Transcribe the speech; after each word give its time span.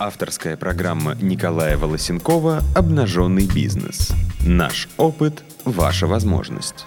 Авторская 0.00 0.56
программа 0.56 1.14
Николая 1.22 1.78
Волосенкова 1.78 2.62
«Обнаженный 2.74 3.46
бизнес». 3.46 4.12
Наш 4.44 4.88
опыт– 4.96 5.44
ваша 5.64 6.08
возможность. 6.08 6.86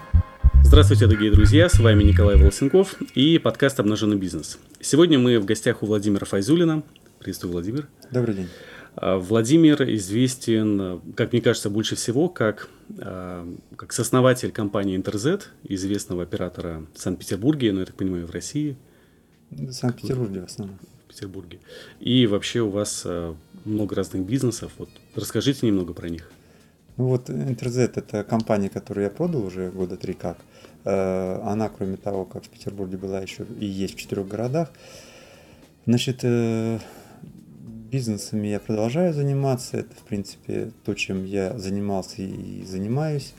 Здравствуйте, 0.62 1.06
дорогие 1.06 1.32
друзья, 1.32 1.70
с 1.70 1.78
вами 1.78 2.04
Николай 2.04 2.36
Волосенков 2.36 3.00
и 3.14 3.38
подкаст 3.38 3.80
«Обнаженный 3.80 4.18
бизнес». 4.18 4.58
Сегодня 4.80 5.18
мы 5.18 5.38
в 5.38 5.46
гостях 5.46 5.82
у 5.82 5.86
Владимира 5.86 6.26
Файзулина. 6.26 6.82
Приветствую, 7.18 7.52
Владимир. 7.52 7.88
Добрый 8.10 8.34
день. 8.34 8.48
А, 8.94 9.16
Владимир 9.16 9.82
известен, 9.94 11.00
как 11.16 11.32
мне 11.32 11.40
кажется, 11.40 11.70
больше 11.70 11.96
всего 11.96 12.28
как, 12.28 12.68
а, 12.98 13.48
как 13.76 13.94
сооснователь 13.94 14.52
компании 14.52 14.96
Интерзет, 14.96 15.48
известного 15.64 16.24
оператора 16.24 16.84
в 16.94 17.00
Санкт-Петербурге, 17.00 17.72
но, 17.72 17.80
я 17.80 17.86
так 17.86 17.94
понимаю, 17.94 18.26
в 18.26 18.30
России. 18.32 18.76
В 19.48 19.72
Санкт-Петербурге 19.72 20.42
в 20.42 20.44
основном. 20.44 20.78
Петербурге. 21.08 21.58
И 22.00 22.26
вообще 22.26 22.60
у 22.60 22.70
вас 22.70 23.02
а, 23.04 23.34
много 23.64 23.94
разных 23.94 24.24
бизнесов. 24.24 24.72
Вот 24.78 24.90
расскажите 25.14 25.66
немного 25.66 25.92
про 25.92 26.08
них. 26.08 26.30
Ну 26.96 27.08
вот 27.08 27.30
Интерзет– 27.30 27.96
это 27.96 28.24
компания, 28.24 28.68
которую 28.68 29.04
я 29.04 29.10
продал 29.10 29.44
уже 29.44 29.70
года 29.70 29.96
три 29.96 30.14
как. 30.14 30.38
Э, 30.84 31.40
она, 31.44 31.68
кроме 31.68 31.96
того, 31.96 32.24
как 32.24 32.44
в 32.44 32.48
Петербурге 32.48 32.96
была 32.96 33.20
еще 33.20 33.46
и 33.60 33.66
есть 33.66 33.94
в 33.94 33.98
четырех 33.98 34.26
городах. 34.26 34.70
Значит, 35.86 36.20
э, 36.22 36.78
бизнесами 37.90 38.48
я 38.48 38.58
продолжаю 38.58 39.14
заниматься. 39.14 39.76
Это, 39.76 39.94
в 39.94 40.02
принципе, 40.02 40.72
то, 40.84 40.94
чем 40.94 41.24
я 41.24 41.56
занимался 41.58 42.22
и 42.22 42.64
занимаюсь. 42.64 43.32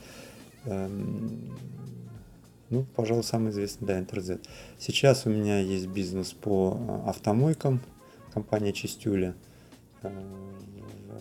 Ну, 2.70 2.86
пожалуй, 2.94 3.24
самый 3.24 3.50
известный, 3.50 3.86
да, 3.86 3.98
Интерзет. 3.98 4.46
Сейчас 4.78 5.26
у 5.26 5.30
меня 5.30 5.58
есть 5.58 5.88
бизнес 5.88 6.32
по 6.32 6.78
э, 6.78 7.10
автомойкам, 7.10 7.80
компания 8.32 8.72
Чистюля. 8.72 9.34
Э, 10.02 10.10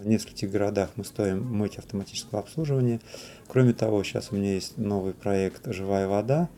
в 0.01 0.07
нескольких 0.07 0.51
городах 0.51 0.91
мы 0.95 1.03
стоим 1.03 1.43
мойки 1.43 1.79
автоматического 1.79 2.39
обслуживания. 2.39 3.01
Кроме 3.47 3.73
того, 3.73 4.03
сейчас 4.03 4.31
у 4.31 4.35
меня 4.35 4.53
есть 4.53 4.77
новый 4.77 5.13
проект 5.13 5.65
«Живая 5.73 6.07
вода». 6.07 6.49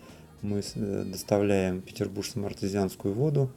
Мы 0.42 0.62
э, 0.62 1.04
доставляем 1.06 1.82
петербургскому 1.82 2.46
артезианскую 2.48 3.14
воду 3.14 3.50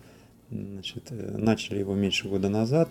Значит, 0.50 1.10
начали 1.10 1.80
его 1.80 1.94
меньше 1.94 2.28
года 2.28 2.48
назад. 2.48 2.90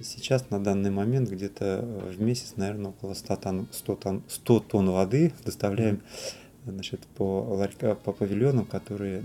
Сейчас 0.00 0.50
на 0.50 0.62
данный 0.62 0.90
момент 0.90 1.28
где-то 1.28 1.84
в 2.12 2.20
месяц, 2.20 2.54
наверное, 2.56 2.90
около 2.90 3.14
100 3.14 3.36
тонн, 3.36 3.68
100 3.70 3.96
тонн, 3.96 4.22
100 4.28 4.60
тонн 4.60 4.90
воды 4.90 5.32
доставляем 5.44 6.02
значит, 6.72 7.00
по, 7.16 7.42
ларька, 7.42 7.94
по 7.94 8.12
павильонам, 8.12 8.64
которые, 8.64 9.22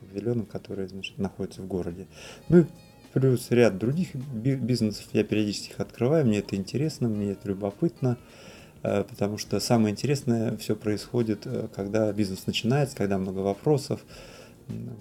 павильонам, 0.00 0.46
которые 0.46 0.88
значит, 0.88 1.18
находятся 1.18 1.62
в 1.62 1.66
городе. 1.66 2.06
Ну 2.48 2.60
и 2.60 2.64
плюс 3.12 3.50
ряд 3.50 3.78
других 3.78 4.14
бизнесов, 4.14 5.06
я 5.12 5.24
периодически 5.24 5.72
их 5.72 5.80
открываю, 5.80 6.26
мне 6.26 6.38
это 6.38 6.56
интересно, 6.56 7.08
мне 7.08 7.32
это 7.32 7.48
любопытно, 7.48 8.18
э, 8.82 9.04
потому 9.04 9.38
что 9.38 9.58
самое 9.60 9.92
интересное 9.92 10.56
все 10.56 10.76
происходит, 10.76 11.46
когда 11.74 12.12
бизнес 12.12 12.46
начинается, 12.46 12.96
когда 12.96 13.18
много 13.18 13.38
вопросов, 13.38 14.04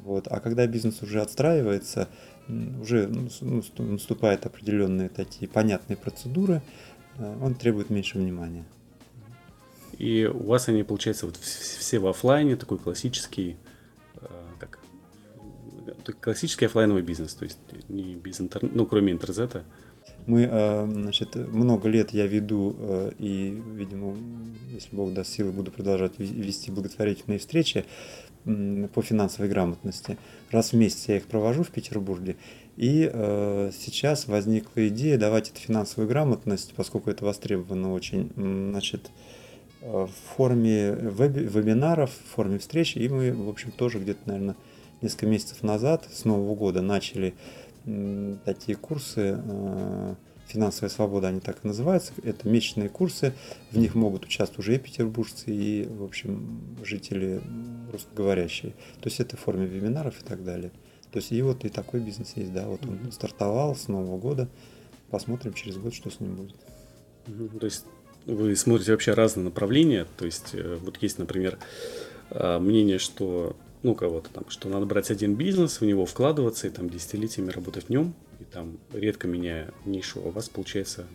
вот. 0.03 0.27
А 0.29 0.39
когда 0.39 0.67
бизнес 0.67 1.01
уже 1.01 1.21
отстраивается, 1.21 2.07
уже 2.47 3.07
ну, 3.07 3.29
ну 3.41 3.83
наступают 3.91 4.45
определенные 4.45 5.09
такие 5.09 5.47
понятные 5.47 5.97
процедуры, 5.97 6.61
э, 7.17 7.37
он 7.41 7.55
требует 7.55 7.89
меньше 7.89 8.19
внимания. 8.19 8.65
И 9.97 10.25
у 10.25 10.43
вас 10.43 10.67
они, 10.67 10.83
получается, 10.83 11.25
вот 11.25 11.37
все 11.37 11.99
в 11.99 12.07
офлайне, 12.07 12.55
такой 12.55 12.77
классический, 12.77 13.55
э, 14.17 14.27
как 14.59 14.79
классический 16.19 16.65
офлайновый 16.65 17.01
бизнес, 17.01 17.33
то 17.33 17.45
есть 17.45 17.59
не 17.89 18.15
без 18.15 18.41
интернета, 18.41 18.75
ну, 18.75 18.85
кроме 18.85 19.13
интернета. 19.13 19.63
Мы, 20.27 20.47
э, 20.51 20.87
значит, 20.91 21.35
много 21.35 21.87
лет 21.87 22.11
я 22.11 22.27
веду 22.27 22.75
и, 23.19 23.61
видимо, 23.73 24.15
если 24.71 24.95
Бог 24.95 25.13
даст 25.13 25.31
силы, 25.31 25.51
буду 25.51 25.71
продолжать 25.71 26.13
вести 26.17 26.71
благотворительные 26.71 27.39
встречи 27.39 27.85
по 28.43 29.01
финансовой 29.01 29.49
грамотности. 29.49 30.17
Раз 30.51 30.71
в 30.71 30.75
месяц 30.75 31.07
я 31.07 31.17
их 31.17 31.25
провожу 31.25 31.63
в 31.63 31.69
Петербурге. 31.69 32.37
И 32.77 33.09
э, 33.11 33.71
сейчас 33.73 34.27
возникла 34.27 34.87
идея 34.89 35.17
давать 35.17 35.49
эту 35.49 35.59
финансовую 35.59 36.09
грамотность, 36.09 36.73
поскольку 36.75 37.09
это 37.09 37.23
востребовано 37.23 37.93
очень, 37.93 38.31
значит, 38.35 39.05
э, 39.05 39.09
в 39.81 40.09
форме 40.35 40.93
веб 40.93 41.35
вебинаров, 41.35 42.11
в 42.11 42.35
форме 42.35 42.59
встреч. 42.59 42.95
И 42.97 43.07
мы, 43.07 43.33
в 43.33 43.49
общем, 43.49 43.71
тоже 43.71 43.99
где-то, 43.99 44.21
наверное, 44.25 44.55
несколько 45.01 45.27
месяцев 45.27 45.63
назад, 45.63 46.07
с 46.11 46.25
Нового 46.25 46.55
года, 46.55 46.81
начали 46.81 47.33
такие 48.45 48.77
курсы. 48.77 49.39
Э, 49.43 50.15
финансовая 50.47 50.89
свобода, 50.89 51.27
они 51.27 51.39
так 51.39 51.63
и 51.63 51.67
называются. 51.67 52.13
Это 52.23 52.47
месячные 52.47 52.89
курсы, 52.89 53.33
в 53.71 53.77
них 53.77 53.95
могут 53.95 54.25
участвовать 54.25 54.59
уже 54.59 54.75
и 54.75 54.79
петербуржцы, 54.79 55.45
и, 55.47 55.87
в 55.87 56.03
общем, 56.03 56.77
жители 56.83 57.41
русскоговорящие. 57.91 58.73
То 59.01 59.09
есть 59.09 59.19
это 59.19 59.37
в 59.37 59.39
форме 59.39 59.65
вебинаров 59.65 60.21
и 60.21 60.23
так 60.23 60.43
далее. 60.43 60.71
То 61.11 61.19
есть 61.19 61.31
и 61.31 61.41
вот 61.41 61.65
и 61.65 61.69
такой 61.69 61.99
бизнес 61.99 62.33
есть, 62.35 62.53
да, 62.53 62.67
вот 62.67 62.85
он 62.85 63.11
стартовал 63.11 63.75
с 63.75 63.87
Нового 63.87 64.17
года, 64.17 64.49
посмотрим 65.09 65.53
через 65.53 65.77
год, 65.77 65.93
что 65.93 66.09
с 66.09 66.19
ним 66.19 66.35
будет. 66.35 66.57
То 67.59 67.65
есть 67.65 67.85
вы 68.25 68.55
смотрите 68.55 68.91
вообще 68.91 69.13
разные 69.13 69.45
направления, 69.45 70.05
то 70.17 70.25
есть 70.25 70.49
э, 70.53 70.77
вот 70.81 70.97
есть, 71.01 71.19
например, 71.19 71.57
э, 72.31 72.59
мнение, 72.59 72.99
что 72.99 73.55
ну, 73.83 73.93
кого-то 73.93 74.29
там, 74.31 74.45
что 74.49 74.67
надо 74.67 74.87
брать 74.87 75.11
один 75.11 75.35
бизнес, 75.35 75.79
в 75.79 75.85
него 75.85 76.05
вкладываться 76.07 76.65
и 76.65 76.71
там 76.71 76.89
десятилетиями 76.89 77.51
работать 77.51 77.85
в 77.85 77.89
нем, 77.89 78.15
и 78.39 78.43
там 78.43 78.79
редко 78.91 79.27
меняя 79.27 79.71
нишу, 79.85 80.21
а 80.23 80.29
у 80.29 80.31
вас 80.31 80.49
получается 80.49 81.05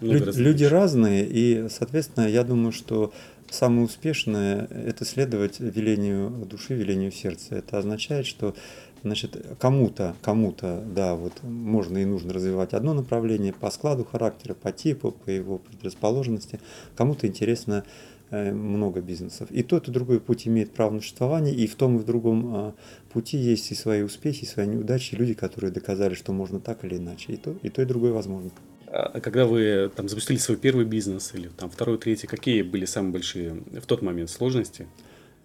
много 0.00 0.24
Лю- 0.24 0.32
Люди 0.34 0.64
разные, 0.64 1.24
и, 1.24 1.68
соответственно, 1.68 2.26
я 2.26 2.42
думаю, 2.42 2.72
что 2.72 3.12
самое 3.48 3.84
успешное– 3.84 4.66
это 4.70 5.04
следовать 5.04 5.60
велению 5.60 6.30
души, 6.30 6.74
велению 6.74 7.12
сердца. 7.12 7.54
Это 7.54 7.78
означает, 7.78 8.26
что 8.26 8.56
значит, 9.06 9.36
кому-то, 9.58 10.14
кому-то, 10.22 10.84
да, 10.94 11.14
вот 11.14 11.42
можно 11.42 11.98
и 11.98 12.04
нужно 12.04 12.32
развивать 12.32 12.74
одно 12.74 12.94
направление 12.94 13.52
по 13.52 13.70
складу 13.70 14.04
характера, 14.04 14.54
по 14.54 14.72
типу, 14.72 15.12
по 15.12 15.30
его 15.30 15.58
предрасположенности. 15.58 16.60
Кому-то 16.94 17.26
интересно 17.26 17.84
Э, 18.28 18.52
много 18.52 19.00
бизнесов. 19.00 19.48
И 19.52 19.62
тот, 19.62 19.86
и 19.86 19.92
другой 19.92 20.18
путь 20.18 20.48
имеет 20.48 20.72
право 20.72 20.90
на 20.90 21.00
существование, 21.00 21.54
и 21.54 21.68
в 21.68 21.76
том 21.76 21.96
и 21.96 22.00
в 22.00 22.04
другом 22.04 22.54
а, 22.56 22.74
пути 23.12 23.36
есть 23.36 23.70
и 23.70 23.76
свои 23.76 24.02
успехи, 24.02 24.42
и 24.42 24.46
свои 24.46 24.66
неудачи, 24.66 25.14
и 25.14 25.16
люди, 25.16 25.32
которые 25.34 25.70
доказали, 25.70 26.14
что 26.14 26.32
можно 26.32 26.58
так 26.58 26.84
или 26.84 26.96
иначе. 26.96 27.34
И 27.34 27.36
то, 27.36 27.54
и 27.62 27.68
то, 27.68 27.82
и 27.82 27.84
другое 27.84 28.12
возможно. 28.12 28.50
А 28.88 29.20
когда 29.20 29.46
вы 29.46 29.92
там 29.94 30.08
запустили 30.08 30.38
свой 30.38 30.56
первый 30.56 30.86
бизнес 30.86 31.34
или 31.34 31.46
там 31.56 31.70
второй, 31.70 31.98
третий, 31.98 32.26
какие 32.26 32.62
были 32.62 32.84
самые 32.84 33.12
большие 33.12 33.62
в 33.80 33.86
тот 33.86 34.02
момент 34.02 34.28
сложности? 34.28 34.88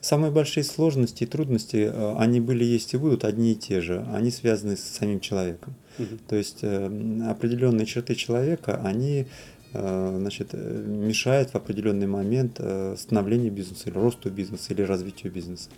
Самые 0.02 0.32
большие 0.32 0.64
сложности 0.64 1.24
и 1.24 1.28
трудности, 1.28 1.90
э, 1.92 2.16
они 2.18 2.42
были, 2.42 2.64
есть 2.64 2.94
и 2.94 2.98
будут 2.98 3.24
одни 3.24 3.54
и 3.54 3.56
те 3.56 3.82
же. 3.82 4.06
Они 4.14 4.32
связаны 4.32 4.76
с 4.76 4.82
самим 4.82 5.20
человеком. 5.20 5.76
Угу. 6.00 6.18
То 6.28 6.36
есть 6.36 6.60
э, 6.64 7.22
определенные 7.30 7.86
черты 7.86 8.16
человека, 8.16 8.82
они 8.84 9.28
Э, 9.74 10.18
значит, 10.20 10.54
мешает 10.54 11.52
в 11.52 11.56
определенный 11.56 12.08
момент 12.08 12.60
становлению 12.98 13.52
бизнеса 13.52 13.90
или 13.90 13.98
росту 13.98 14.30
бизнеса 14.30 14.74
или 14.74 14.82
развитию 14.82 15.32
бизнеса. 15.32 15.70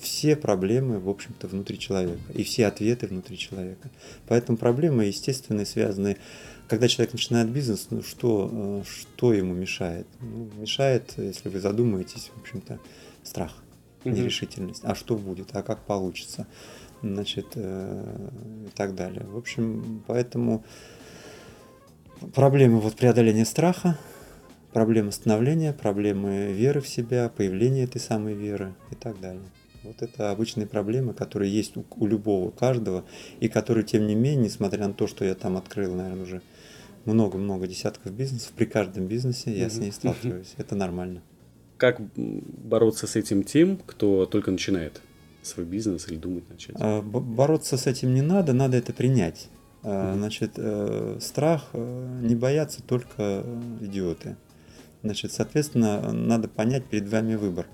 Все 0.00 0.34
проблемы, 0.34 0.98
в 0.98 1.10
общем-то, 1.10 1.46
внутри 1.46 1.78
человека 1.78 2.18
и 2.32 2.42
все 2.42 2.66
ответы 2.66 3.06
внутри 3.06 3.36
человека. 3.36 3.90
Поэтому 4.28 4.56
проблемы, 4.56 5.04
естественно, 5.04 5.64
связаны 5.66 6.16
когда 6.68 6.88
человек 6.88 7.12
начинает 7.12 7.48
бизнес, 7.48 7.88
ну 7.90 8.02
что, 8.02 8.82
что 8.88 9.32
ему 9.32 9.54
мешает? 9.54 10.06
Ну, 10.20 10.50
мешает, 10.58 11.14
если 11.16 11.48
вы 11.48 11.60
задумаетесь, 11.60 12.32
в 12.34 12.40
общем-то, 12.40 12.80
страх, 13.26 13.62
нерешительность. 14.04 14.82
А 14.84 14.94
что 14.94 15.16
будет? 15.16 15.54
А 15.54 15.62
как 15.62 15.80
получится? 15.80 16.46
Значит, 17.02 17.56
и 17.56 18.68
так 18.74 18.94
далее. 18.94 19.26
В 19.26 19.36
общем, 19.36 20.02
поэтому 20.06 20.64
проблемы 22.34 22.80
вот 22.80 22.96
преодоления 22.96 23.44
страха, 23.44 23.98
проблемы 24.72 25.12
становления, 25.12 25.72
проблемы 25.72 26.52
веры 26.52 26.80
в 26.80 26.88
себя, 26.88 27.28
появления 27.28 27.84
этой 27.84 28.00
самой 28.00 28.34
веры 28.34 28.74
и 28.90 28.94
так 28.94 29.20
далее. 29.20 29.44
Вот 29.82 30.02
это 30.02 30.30
обычные 30.32 30.66
проблемы, 30.66 31.14
которые 31.14 31.52
есть 31.52 31.76
у, 31.76 31.84
у 31.96 32.06
любого, 32.06 32.50
каждого, 32.50 33.04
и 33.38 33.48
которые, 33.48 33.84
тем 33.84 34.06
не 34.06 34.14
менее, 34.14 34.46
несмотря 34.46 34.88
на 34.88 34.94
то, 34.94 35.06
что 35.06 35.24
я 35.24 35.34
там 35.34 35.56
открыл, 35.56 35.94
наверное, 35.94 36.24
уже 36.24 36.42
много-много 37.04 37.68
десятков 37.68 38.12
бизнесов, 38.12 38.52
при 38.56 38.64
каждом 38.64 39.06
бизнесе 39.06 39.56
я 39.56 39.70
с 39.70 39.78
ней 39.78 39.92
сталкиваюсь. 39.92 40.54
Это 40.56 40.74
нормально. 40.74 41.22
Как 41.76 42.00
бороться 42.16 43.06
с 43.06 43.16
этим 43.16 43.42
тем, 43.42 43.76
кто 43.76 44.26
только 44.26 44.50
начинает 44.50 45.00
свой 45.42 45.66
бизнес 45.66 46.08
или 46.08 46.16
думает 46.16 46.48
начать? 46.48 46.76
А, 46.78 47.02
бороться 47.02 47.76
с 47.76 47.86
этим 47.86 48.14
не 48.14 48.22
надо, 48.22 48.52
надо 48.52 48.76
это 48.76 48.92
принять. 48.92 49.48
Э, 49.86 50.14
значит, 50.16 50.52
э, 50.56 51.18
страх 51.20 51.68
э, 51.72 52.18
не 52.22 52.34
боятся 52.34 52.82
только 52.82 53.44
идиоты. 53.80 54.36
Значит, 55.02 55.32
соответственно, 55.32 56.12
надо 56.12 56.48
понять 56.48 56.84
перед 56.86 57.08
вами 57.08 57.36
выбор. 57.36 57.66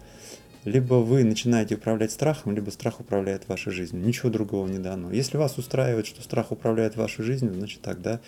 Либо 0.64 0.94
вы 0.94 1.24
начинаете 1.24 1.76
управлять 1.76 2.12
страхом, 2.12 2.54
либо 2.54 2.70
страх 2.70 3.00
управляет 3.00 3.48
вашей 3.48 3.72
жизнью. 3.72 4.04
Ничего 4.04 4.28
другого 4.30 4.68
не 4.68 4.78
дано. 4.78 5.10
Если 5.10 5.38
вас 5.38 5.56
устраивает, 5.58 6.06
что 6.06 6.22
страх 6.22 6.52
управляет 6.52 6.96
вашей 6.96 7.24
жизнью, 7.24 7.54
значит 7.54 7.80
тогда 7.80 8.20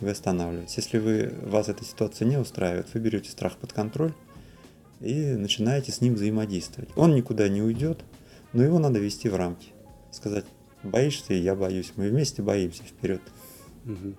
вы 0.00 0.10
останавливаетесь. 0.10 0.76
Если 0.76 0.98
вы, 0.98 1.32
вас 1.42 1.68
эта 1.68 1.84
ситуация 1.84 2.28
не 2.28 2.36
устраивает, 2.36 2.88
вы 2.92 3.00
берете 3.00 3.30
страх 3.30 3.56
под 3.56 3.72
контроль 3.72 4.12
и 5.00 5.34
начинаете 5.36 5.92
с 5.92 6.00
ним 6.00 6.14
взаимодействовать. 6.14 6.90
Он 6.96 7.14
никуда 7.14 7.48
не 7.48 7.62
уйдет, 7.62 8.00
но 8.52 8.62
его 8.62 8.78
надо 8.78 8.98
вести 8.98 9.28
в 9.28 9.36
рамки. 9.36 9.68
Сказать, 10.12 10.44
боишься, 10.82 11.34
я 11.34 11.54
боюсь, 11.54 11.92
мы 11.96 12.08
вместе 12.08 12.42
боимся 12.42 12.82
вперед. 12.82 13.22
Угу. 13.86 14.14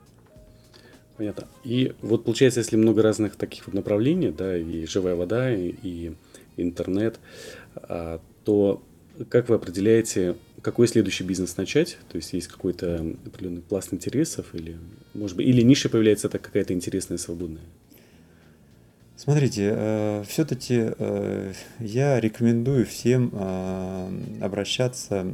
Понятно. 1.17 1.47
И 1.63 1.93
вот 2.01 2.25
получается, 2.25 2.61
если 2.61 2.77
много 2.77 3.01
разных 3.01 3.35
таких 3.35 3.67
вот 3.67 3.75
направлений, 3.75 4.31
да, 4.31 4.57
и 4.57 4.85
живая 4.85 5.15
вода, 5.15 5.53
и, 5.53 5.75
и 5.83 6.15
интернет, 6.57 7.19
а, 7.75 8.19
то 8.43 8.81
как 9.29 9.49
вы 9.49 9.55
определяете, 9.55 10.35
какой 10.61 10.87
следующий 10.87 11.23
бизнес 11.23 11.57
начать? 11.57 11.97
То 12.11 12.15
есть 12.15 12.33
есть 12.33 12.47
какой-то 12.47 13.15
определенный 13.25 13.61
пласт 13.61 13.93
интересов 13.93 14.47
или, 14.53 14.77
может 15.13 15.37
быть, 15.37 15.47
или 15.47 15.61
ниша 15.61 15.89
появляется 15.89 16.27
это 16.27 16.39
какая-то 16.39 16.73
интересная, 16.73 17.17
свободная? 17.17 17.63
Смотрите, 19.21 19.71
э, 19.71 20.23
все-таки 20.27 20.94
э, 20.97 21.53
я 21.77 22.19
рекомендую 22.19 22.88
всем 22.88 23.29
э, 23.31 24.09
обращаться, 24.41 25.27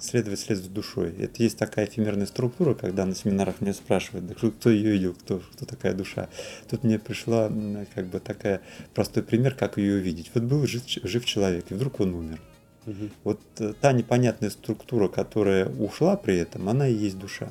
следовать 0.00 0.38
след 0.38 0.58
за 0.58 0.70
душой. 0.70 1.12
Это 1.18 1.42
есть 1.42 1.58
такая 1.58 1.86
эфемерная 1.86 2.26
структура, 2.26 2.74
когда 2.74 3.04
на 3.04 3.16
семинарах 3.16 3.60
меня 3.60 3.74
спрашивают, 3.74 4.28
да 4.28 4.34
кто 4.34 4.70
ее 4.70 4.92
видел, 4.92 5.14
кто, 5.14 5.42
кто 5.54 5.66
такая 5.66 5.92
душа. 5.92 6.28
Тут 6.70 6.84
мне 6.84 7.00
пришла 7.00 7.50
как 7.96 8.06
бы 8.06 8.20
такая 8.20 8.60
простой 8.94 9.24
пример, 9.24 9.56
как 9.56 9.76
ее 9.76 9.96
увидеть. 9.96 10.30
Вот 10.32 10.44
был 10.44 10.64
жив, 10.64 10.84
жив 10.86 11.24
человек, 11.24 11.72
и 11.72 11.74
вдруг 11.74 11.98
он 11.98 12.14
умер. 12.14 12.40
Угу. 12.86 13.10
Вот 13.24 13.40
та 13.80 13.90
непонятная 13.90 14.50
структура, 14.50 15.08
которая 15.08 15.66
ушла 15.66 16.16
при 16.16 16.36
этом, 16.36 16.68
она 16.68 16.86
и 16.86 16.94
есть 16.94 17.18
душа. 17.18 17.48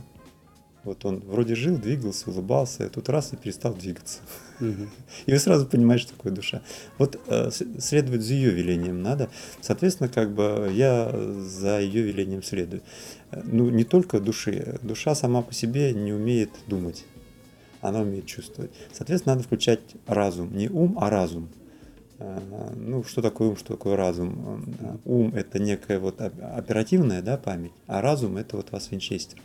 Вот 0.84 1.06
он 1.06 1.20
вроде 1.20 1.56
жил, 1.56 1.78
двигался, 1.78 2.30
улыбался, 2.30 2.86
а 2.86 2.90
тут 2.90 3.08
раз 3.08 3.32
и 3.32 3.38
перестал 3.38 3.74
двигаться. 3.74 4.20
Угу. 4.60 4.88
И 5.26 5.32
вы 5.32 5.40
сразу 5.40 5.66
понимаете, 5.66 6.04
что 6.04 6.16
такое 6.16 6.34
душа. 6.34 6.62
Вот 6.98 7.20
э, 7.28 7.52
следовать 7.80 8.22
за 8.22 8.34
ее 8.34 8.52
велением 8.52 9.02
надо. 9.02 9.30
Соответственно, 9.62 10.10
как 10.10 10.34
бы 10.34 10.70
я 10.74 11.10
за 11.40 11.80
ее 11.80 12.02
велением 12.02 12.44
следую. 12.44 12.82
Ну, 13.32 13.70
не 13.70 13.86
только 13.86 14.20
души. 14.20 14.78
Душа 14.82 15.16
сама 15.16 15.42
по 15.42 15.54
себе 15.54 15.94
не 15.94 16.12
умеет 16.12 16.50
думать. 16.68 17.06
Она 17.82 18.02
умеет 18.02 18.26
чувствовать. 18.26 18.72
Соответственно, 18.92 19.36
надо 19.36 19.48
включать 19.48 19.82
разум. 20.06 20.56
Не 20.56 20.70
ум, 20.70 20.98
а 21.00 21.10
разум. 21.10 21.48
Э, 22.20 22.40
ну, 22.76 23.04
что 23.04 23.22
такое 23.22 23.50
ум, 23.50 23.58
что 23.58 23.76
такое 23.76 23.96
разум? 23.96 24.66
Э, 24.80 24.98
ум– 25.06 25.34
это 25.36 25.60
некая 25.60 26.00
вот 26.00 26.20
оперативная 26.22 27.22
да, 27.22 27.38
память, 27.38 27.72
а 27.88 28.02
разум– 28.02 28.38
это 28.38 28.58
вот 28.58 28.72
вас 28.72 28.92
винчестер. 28.92 29.40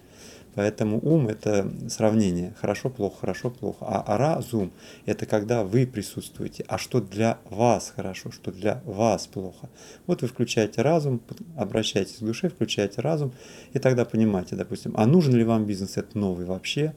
Поэтому 0.59 0.99
ум– 0.99 1.29
это 1.29 1.71
сравнение. 1.89 2.53
Хорошо, 2.61 2.91
плохо, 2.91 3.19
хорошо, 3.21 3.49
плохо. 3.49 3.85
А, 3.87 4.03
а 4.05 4.19
разум– 4.19 4.73
это 5.07 5.25
когда 5.25 5.63
вы 5.63 5.87
присутствуете. 5.87 6.65
А 6.67 6.79
что 6.79 7.01
для 7.01 7.39
вас 7.49 7.93
хорошо, 7.95 8.33
что 8.33 8.51
для 8.51 8.83
вас 8.85 9.29
плохо. 9.29 9.69
Вот 10.09 10.23
вы 10.23 10.27
включаете 10.27 10.83
разум, 10.83 11.21
обращаетесь 11.57 12.17
к 12.17 12.25
душе, 12.25 12.49
включаете 12.49 13.03
разум, 13.03 13.31
и 13.73 13.79
тогда 13.79 14.05
понимаете, 14.05 14.57
допустим, 14.57 14.95
а 14.97 15.07
нужен 15.07 15.37
ли 15.37 15.45
вам 15.45 15.65
бизнес 15.65 15.97
этот 15.97 16.17
новый 16.17 16.45
вообще, 16.45 16.93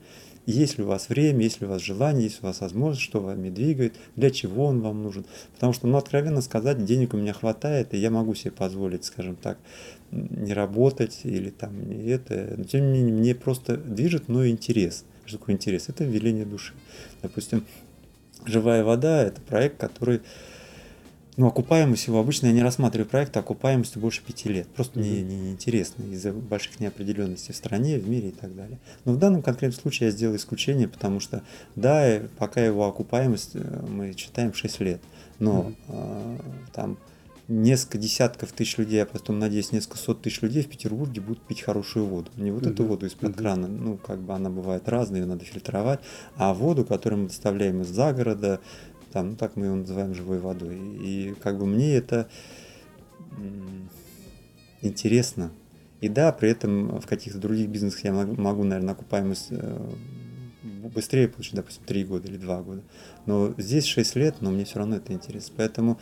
есть 0.45 0.77
ли 0.77 0.83
у 0.83 0.88
вас 0.88 1.09
время, 1.09 1.43
есть 1.43 1.61
ли 1.61 1.67
у 1.67 1.69
вас 1.69 1.81
желание, 1.81 2.23
есть 2.23 2.38
ли 2.38 2.39
у 2.43 2.47
вас 2.47 2.61
возможность, 2.61 3.01
что 3.01 3.19
вами 3.19 3.49
двигает, 3.49 3.95
для 4.15 4.31
чего 4.31 4.65
он 4.65 4.81
вам 4.81 5.03
нужен. 5.03 5.25
Потому 5.53 5.73
что, 5.73 5.88
ну, 5.88 5.97
откровенно 5.97 6.41
сказать, 6.41 6.83
денег 6.83 7.13
у 7.13 7.17
меня 7.17 7.33
хватает, 7.33 7.93
и 7.93 7.97
я 7.97 8.09
могу 8.09 8.33
себе 8.33 8.51
позволить, 8.51 9.05
скажем 9.05 9.35
так, 9.35 9.57
не 10.11 10.53
работать 10.53 11.21
или 11.23 11.49
там 11.49 11.88
не 11.88 12.09
это. 12.09 12.55
Но 12.57 12.63
тем 12.63 12.91
не 12.91 12.99
менее, 12.99 13.13
мне 13.13 13.35
просто 13.35 13.77
движет 13.77 14.27
но 14.27 14.47
интерес. 14.47 15.05
Что 15.25 15.38
такое 15.38 15.55
интерес? 15.55 15.89
Это 15.89 16.03
веление 16.03 16.45
души. 16.45 16.73
Допустим, 17.21 17.65
«Живая 18.45 18.83
вода»— 18.83 19.23
это 19.23 19.39
проект, 19.41 19.77
который 19.77 20.21
ну, 21.41 21.47
окупаемость 21.47 22.05
его 22.05 22.19
обычно 22.19 22.45
я 22.45 22.51
не 22.51 22.61
рассматриваю 22.61 23.09
проект 23.09 23.35
окупаемостью 23.35 23.99
больше 23.99 24.21
пяти 24.21 24.47
лет. 24.47 24.67
Просто 24.67 24.99
mm-hmm. 24.99 25.21
не, 25.23 25.35
не 25.38 25.51
интересно 25.51 26.03
из-за 26.03 26.33
больших 26.33 26.79
неопределенностей 26.79 27.51
в 27.51 27.57
стране, 27.57 27.97
в 27.97 28.07
мире 28.07 28.29
и 28.29 28.31
так 28.31 28.55
далее. 28.55 28.77
Но 29.05 29.13
в 29.13 29.17
данном 29.17 29.41
конкретном 29.41 29.81
случае 29.81 30.09
я 30.09 30.11
сделал 30.11 30.35
исключение, 30.35 30.88
потому 30.88 31.19
что, 31.19 31.41
да, 31.75 32.21
пока 32.38 32.63
его 32.63 32.88
окупаемость 32.88 33.55
э, 33.55 33.85
мы 33.89 34.13
читаем 34.13 34.53
6 34.53 34.81
лет, 34.81 35.01
но 35.39 35.73
mm-hmm. 35.88 36.38
э, 36.38 36.38
там 36.73 36.97
несколько 37.47 37.97
десятков 37.97 38.51
тысяч 38.51 38.77
людей, 38.77 39.01
а 39.01 39.07
потом, 39.07 39.39
надеюсь, 39.39 39.71
несколько 39.71 39.97
сот 39.97 40.21
тысяч 40.21 40.44
людей 40.44 40.61
в 40.61 40.69
Петербурге 40.69 41.21
будут 41.21 41.41
пить 41.41 41.61
хорошую 41.61 42.05
воду. 42.05 42.29
Не 42.37 42.51
вот 42.51 42.63
mm-hmm. 42.63 42.71
эту 42.71 42.85
воду 42.85 43.07
из-под 43.07 43.31
mm-hmm. 43.31 43.37
крана, 43.37 43.67
ну, 43.67 43.97
как 43.97 44.19
бы 44.19 44.33
она 44.33 44.51
бывает 44.51 44.87
разная, 44.87 45.21
ее 45.21 45.25
надо 45.25 45.44
фильтровать, 45.44 46.01
а 46.35 46.53
воду, 46.53 46.85
которую 46.85 47.23
мы 47.23 47.27
доставляем 47.29 47.81
из 47.81 47.87
загорода, 47.87 48.59
там, 49.11 49.31
ну 49.31 49.35
так 49.35 49.55
мы 49.55 49.67
его 49.67 49.75
называем 49.75 50.13
живой 50.13 50.39
водой. 50.39 50.77
И 50.77 51.35
как 51.41 51.57
бы 51.57 51.65
мне 51.65 51.95
это 51.95 52.27
интересно. 54.81 55.51
И 56.01 56.09
да, 56.09 56.31
при 56.31 56.49
этом 56.49 56.99
в 56.99 57.05
каких-то 57.05 57.39
других 57.39 57.69
бизнесах 57.69 58.03
я 58.03 58.11
могу, 58.11 58.41
могу 58.41 58.63
наверное, 58.63 58.93
окупаемость 58.93 59.47
э, 59.51 59.89
быстрее 60.63 61.27
получить, 61.27 61.53
допустим, 61.53 61.83
3 61.85 62.03
года 62.05 62.27
или 62.27 62.37
2 62.37 62.61
года. 62.63 62.81
Но 63.27 63.53
здесь 63.57 63.85
6 63.85 64.15
лет, 64.15 64.35
но 64.41 64.49
мне 64.49 64.65
все 64.65 64.79
равно 64.79 64.95
это 64.95 65.13
интересно. 65.13 65.53
Поэтому 65.57 65.99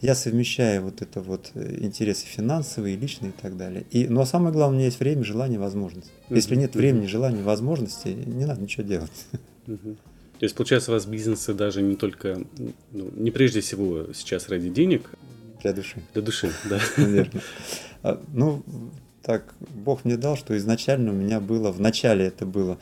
я 0.00 0.14
совмещаю 0.14 0.82
вот 0.82 1.02
это 1.02 1.20
вот 1.20 1.52
э, 1.54 1.76
интересы 1.80 2.26
финансовые, 2.26 2.96
личные 2.96 3.30
и 3.30 3.40
так 3.40 3.56
далее. 3.56 3.84
И, 3.90 4.08
ну 4.08 4.20
а 4.20 4.26
самое 4.26 4.52
главное, 4.52 4.74
у 4.74 4.78
меня 4.78 4.86
есть 4.86 5.00
время, 5.00 5.22
желание, 5.24 5.58
возможность. 5.58 6.10
Если 6.28 6.56
нет 6.56 6.74
времени, 6.74 7.06
желания, 7.06 7.42
возможности, 7.42 8.08
не 8.08 8.44
надо 8.44 8.60
ничего 8.60 8.82
делать. 8.82 9.26
То 10.38 10.44
есть, 10.44 10.54
получается, 10.54 10.92
у 10.92 10.94
вас 10.94 11.06
бизнесы 11.06 11.52
даже 11.52 11.82
не 11.82 11.96
только, 11.96 12.40
ну, 12.92 13.10
не 13.16 13.30
прежде 13.30 13.60
всего 13.60 14.12
сейчас 14.12 14.48
ради 14.48 14.68
денег. 14.68 15.10
Для 15.62 15.72
души. 15.72 16.00
Для 16.14 16.22
души, 16.22 16.52
да. 16.70 16.80
Наверное. 16.96 17.42
А, 18.02 18.22
ну, 18.32 18.62
так 19.22 19.54
Бог 19.58 20.04
мне 20.04 20.16
дал, 20.16 20.36
что 20.36 20.56
изначально 20.56 21.10
у 21.10 21.14
меня 21.14 21.40
было, 21.40 21.72
в 21.72 21.80
начале 21.80 22.26
это 22.26 22.46
было 22.46 22.78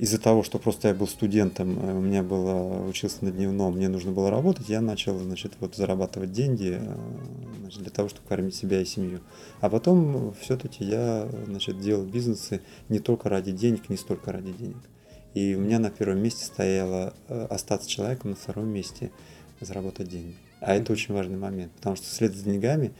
из-за 0.00 0.18
того, 0.18 0.42
что 0.42 0.58
просто 0.58 0.88
я 0.88 0.94
был 0.94 1.06
студентом, 1.06 1.78
э, 1.78 1.92
у 1.92 2.00
меня 2.00 2.22
было, 2.22 2.86
учился 2.88 3.22
на 3.22 3.30
дневном, 3.30 3.76
мне 3.76 3.88
нужно 3.88 4.12
было 4.12 4.30
работать, 4.30 4.70
я 4.70 4.80
начал, 4.80 5.18
значит, 5.18 5.52
вот 5.60 5.76
зарабатывать 5.76 6.32
деньги 6.32 6.78
э, 6.80 6.96
значит, 7.60 7.82
для 7.82 7.90
того, 7.90 8.08
чтобы 8.08 8.26
кормить 8.26 8.54
себя 8.54 8.80
и 8.80 8.86
семью. 8.86 9.20
А 9.60 9.68
потом 9.68 10.34
все-таки 10.40 10.84
я, 10.84 11.28
значит, 11.46 11.80
делал 11.80 12.04
бизнесы 12.04 12.62
не 12.88 12.98
только 12.98 13.28
ради 13.28 13.52
денег, 13.52 13.90
не 13.90 13.96
столько 13.98 14.32
ради 14.32 14.52
денег. 14.52 14.78
И 15.34 15.54
у 15.54 15.60
меня 15.60 15.78
на 15.78 15.90
первом 15.90 16.22
месте 16.22 16.44
стояло 16.44 17.14
э, 17.28 17.46
остаться 17.50 17.88
человеком, 17.88 18.30
на 18.30 18.36
втором 18.36 18.68
месте 18.68 19.10
заработать 19.60 20.08
деньги. 20.08 20.36
А 20.60 20.74
это 20.74 20.92
очень 20.92 21.14
важный 21.14 21.36
момент, 21.36 21.72
потому 21.72 21.96
что 21.96 22.06
вслед 22.06 22.34
за 22.34 22.44
деньгами 22.44 22.92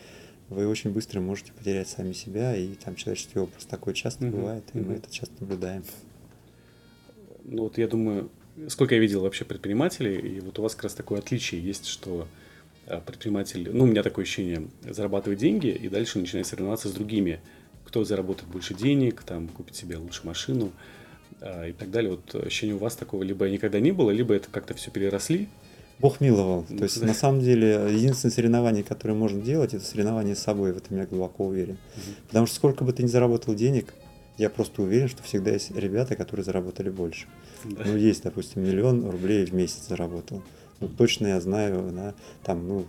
вы 0.49 0.67
очень 0.67 0.91
быстро 0.91 1.21
можете 1.21 1.53
потерять 1.53 1.89
сами 1.89 2.13
себя, 2.13 2.57
и 2.57 2.75
там 2.75 2.97
человеческий 2.97 3.39
образ 3.39 3.65
такой 3.65 3.95
часто 3.95 4.25
mm-hmm. 4.25 4.31
бывает, 4.31 4.65
и 4.73 4.79
mm-hmm. 4.79 4.87
мы 4.87 4.95
это 4.95 5.13
часто 5.13 5.35
наблюдаем. 5.41 5.85
Ну 7.45 7.65
вот 7.65 7.79
я 7.79 7.89
думаю, 7.89 8.31
сколько 8.69 8.95
я 8.95 9.01
видел 9.01 9.23
вообще 9.23 9.45
предпринимателей, 9.45 10.17
и 10.17 10.41
вот 10.41 10.59
у 10.59 10.63
вас 10.63 10.75
как 10.75 10.85
раз 10.85 10.95
такое 10.95 11.19
отличие 11.19 11.63
есть, 11.63 11.87
что 11.87 12.27
э, 12.87 13.01
предприниматель, 13.05 13.71
ну 13.73 13.85
у 13.85 13.87
меня 13.87 14.03
такое 14.03 14.25
ощущение, 14.25 14.69
зарабатывает 14.83 15.39
деньги 15.39 15.69
и 15.69 15.89
дальше 15.89 16.19
начинает 16.19 16.47
соревноваться 16.47 16.89
с 16.89 16.93
другими, 16.93 17.41
кто 17.85 18.05
заработает 18.05 18.51
больше 18.51 18.75
денег, 18.75 19.23
там 19.23 19.49
купит 19.49 19.77
себе 19.77 19.97
лучше 19.97 20.27
машину, 20.27 20.73
и 21.41 21.73
так 21.73 21.91
далее. 21.91 22.13
Вот 22.13 22.35
ощущение 22.35 22.77
у 22.77 22.79
вас 22.79 22.97
такого 22.97 23.23
либо 23.23 23.49
никогда 23.49 23.81
не 23.81 23.93
было, 23.93 24.11
либо 24.11 24.35
это 24.35 24.49
как-то 24.51 24.75
все 24.75 24.91
переросли. 24.91 25.49
Бог 25.99 26.21
миловал. 26.21 26.65
То 26.65 26.85
есть, 26.85 27.01
да. 27.01 27.07
на 27.07 27.15
самом 27.15 27.41
деле, 27.41 27.89
единственное 27.91 28.33
соревнование, 28.33 28.83
которое 28.83 29.13
можно 29.15 29.41
делать, 29.41 29.75
это 29.75 29.85
соревнование 29.85 30.35
с 30.35 30.39
собой. 30.39 30.73
В 30.73 30.79
этом 30.79 30.97
я 30.97 31.05
глубоко 31.05 31.47
уверен. 31.47 31.75
Угу. 31.75 32.27
Потому 32.29 32.47
что 32.47 32.57
сколько 32.57 32.85
бы 32.85 32.93
ты 32.93 33.03
ни 33.03 33.07
заработал 33.07 33.55
денег, 33.55 33.93
я 34.39 34.49
просто 34.49 34.81
уверен, 34.81 35.09
что 35.09 35.23
всегда 35.23 35.51
есть 35.51 35.71
ребята, 35.73 36.17
которые 36.17 36.45
заработали 36.45 36.89
больше. 36.89 37.27
Да. 37.65 37.85
Ну, 37.85 37.97
есть, 37.97 38.23
допустим, 38.23 38.65
миллион 38.65 39.09
рублей 39.11 39.45
в 39.45 39.53
месяц 39.53 39.89
заработал. 39.89 40.43
Ну, 40.81 40.89
точно 40.89 41.27
я 41.27 41.41
знаю, 41.43 41.91
да, 41.93 42.15
там, 42.43 42.67
ну, 42.67 42.87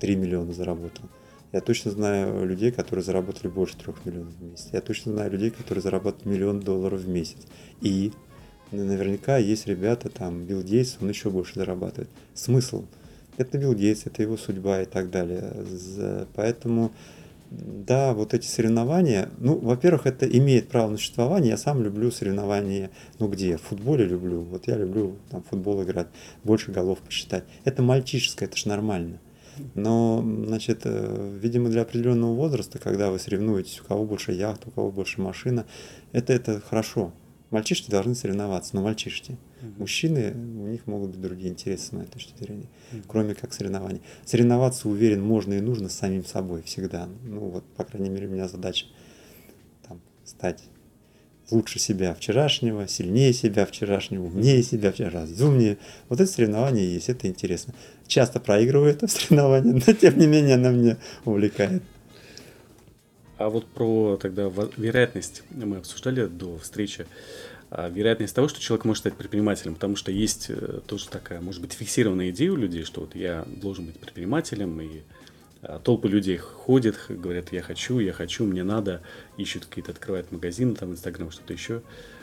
3 0.00 0.16
миллиона 0.16 0.54
заработал. 0.54 1.04
Я 1.52 1.60
точно 1.60 1.90
знаю 1.90 2.44
людей, 2.44 2.72
которые 2.72 3.04
заработали 3.04 3.48
больше 3.48 3.76
трех 3.76 4.04
миллионов 4.04 4.34
в 4.34 4.42
месяц. 4.42 4.68
Я 4.72 4.80
точно 4.80 5.12
знаю 5.12 5.30
людей, 5.30 5.50
которые 5.50 5.80
зарабатывают 5.82 6.26
миллион 6.26 6.60
долларов 6.60 7.00
в 7.00 7.08
месяц. 7.08 7.46
И 7.80 8.12
наверняка 8.72 9.38
есть 9.38 9.66
ребята, 9.66 10.10
там, 10.10 10.44
Билл 10.44 10.62
Гейтс, 10.62 10.96
он 11.00 11.08
еще 11.08 11.30
больше 11.30 11.54
зарабатывает. 11.54 12.10
Смысл? 12.34 12.84
Это 13.36 13.58
Билл 13.58 13.74
Гейтс, 13.74 14.06
это 14.06 14.22
его 14.22 14.36
судьба 14.36 14.82
и 14.82 14.86
так 14.86 15.08
далее. 15.10 15.54
Поэтому, 16.34 16.90
да, 17.50 18.12
вот 18.12 18.34
эти 18.34 18.46
соревнования, 18.46 19.30
ну, 19.38 19.56
во-первых, 19.56 20.06
это 20.06 20.26
имеет 20.26 20.68
право 20.68 20.90
на 20.90 20.96
существование. 20.96 21.50
Я 21.50 21.58
сам 21.58 21.82
люблю 21.82 22.10
соревнования, 22.10 22.90
ну, 23.18 23.28
где? 23.28 23.56
В 23.56 23.62
футболе 23.62 24.04
люблю. 24.04 24.42
Вот 24.42 24.66
я 24.66 24.76
люблю 24.76 25.16
там 25.30 25.42
футбол 25.42 25.82
играть, 25.84 26.08
больше 26.44 26.72
голов 26.72 26.98
посчитать. 26.98 27.44
Это 27.64 27.82
мальчишеское, 27.82 28.48
это 28.48 28.58
же 28.58 28.68
нормально. 28.68 29.20
Но, 29.74 30.24
значит, 30.46 30.82
э, 30.84 31.38
видимо, 31.40 31.68
для 31.68 31.82
определенного 31.82 32.34
возраста, 32.34 32.78
когда 32.78 33.10
вы 33.10 33.18
соревнуетесь, 33.18 33.80
у 33.80 33.84
кого 33.84 34.04
больше 34.04 34.32
яхт, 34.32 34.66
у 34.66 34.70
кого 34.70 34.90
больше 34.90 35.20
машина, 35.20 35.66
это, 36.12 36.32
это 36.32 36.60
хорошо. 36.60 37.12
Мальчишки 37.50 37.90
должны 37.90 38.14
соревноваться, 38.14 38.74
но 38.74 38.82
мальчишки. 38.82 39.38
Угу. 39.62 39.70
Мужчины, 39.78 40.32
у 40.34 40.66
них 40.66 40.86
могут 40.86 41.10
быть 41.10 41.20
другие 41.20 41.50
интересы, 41.50 41.86
с 41.86 41.92
моей 41.92 42.08
точки 42.08 42.36
зрения, 42.38 42.68
угу. 42.92 43.02
кроме 43.06 43.34
как 43.34 43.52
соревнований. 43.52 44.02
Соревноваться, 44.24 44.88
уверен, 44.88 45.22
можно 45.22 45.54
и 45.54 45.60
нужно 45.60 45.88
с 45.88 45.94
самим 45.94 46.24
собой 46.24 46.62
всегда. 46.62 47.08
Ну 47.24 47.40
вот, 47.48 47.64
по 47.76 47.84
крайней 47.84 48.10
мере, 48.10 48.26
у 48.26 48.30
меня 48.30 48.48
задача 48.48 48.86
там, 49.86 50.00
стать 50.24 50.64
лучше 51.50 51.78
себя 51.78 52.14
вчерашнего, 52.14 52.88
сильнее 52.88 53.32
себя 53.32 53.66
вчерашнего, 53.66 54.24
умнее 54.24 54.62
себя 54.62 54.92
вчера, 54.92 55.10
разумнее. 55.10 55.78
Вот 56.08 56.20
это 56.20 56.30
соревнование 56.30 56.92
есть, 56.94 57.08
это 57.08 57.26
интересно. 57.28 57.74
Часто 58.06 58.40
проигрываю 58.40 58.90
это 58.90 59.06
соревнование, 59.08 59.74
но 59.74 59.92
тем 59.92 60.18
не 60.18 60.26
менее 60.26 60.54
оно 60.54 60.70
меня 60.70 60.96
увлекает. 61.24 61.82
А 63.38 63.50
вот 63.50 63.66
про 63.66 64.16
тогда 64.16 64.50
вероятность 64.76 65.42
мы 65.50 65.76
обсуждали 65.76 66.26
до 66.26 66.58
встречи. 66.58 67.06
А 67.68 67.88
вероятность 67.88 68.34
того, 68.34 68.48
что 68.48 68.60
человек 68.60 68.84
может 68.84 69.00
стать 69.00 69.14
предпринимателем, 69.14 69.74
потому 69.74 69.96
что 69.96 70.12
есть 70.12 70.46
э, 70.48 70.80
тоже 70.86 71.08
такая, 71.08 71.40
может 71.40 71.60
быть, 71.60 71.72
фиксированная 71.72 72.30
идея 72.30 72.52
у 72.52 72.56
людей, 72.56 72.84
что 72.84 73.00
вот 73.02 73.16
я 73.16 73.44
должен 73.46 73.86
быть 73.86 73.98
предпринимателем, 73.98 74.80
и 74.80 75.02
толпы 75.84 76.08
людей 76.08 76.36
ходят, 76.36 76.96
говорят, 77.08 77.52
я 77.52 77.62
хочу, 77.62 77.98
я 77.98 78.12
хочу, 78.12 78.44
мне 78.44 78.64
надо, 78.64 79.02
ищут 79.36 79.66
какие-то, 79.66 79.92
открывают 79.92 80.32
магазины, 80.32 80.74
там, 80.74 80.92
Инстаграм, 80.92 81.30
что-то 81.30 81.52
еще. 81.52 81.82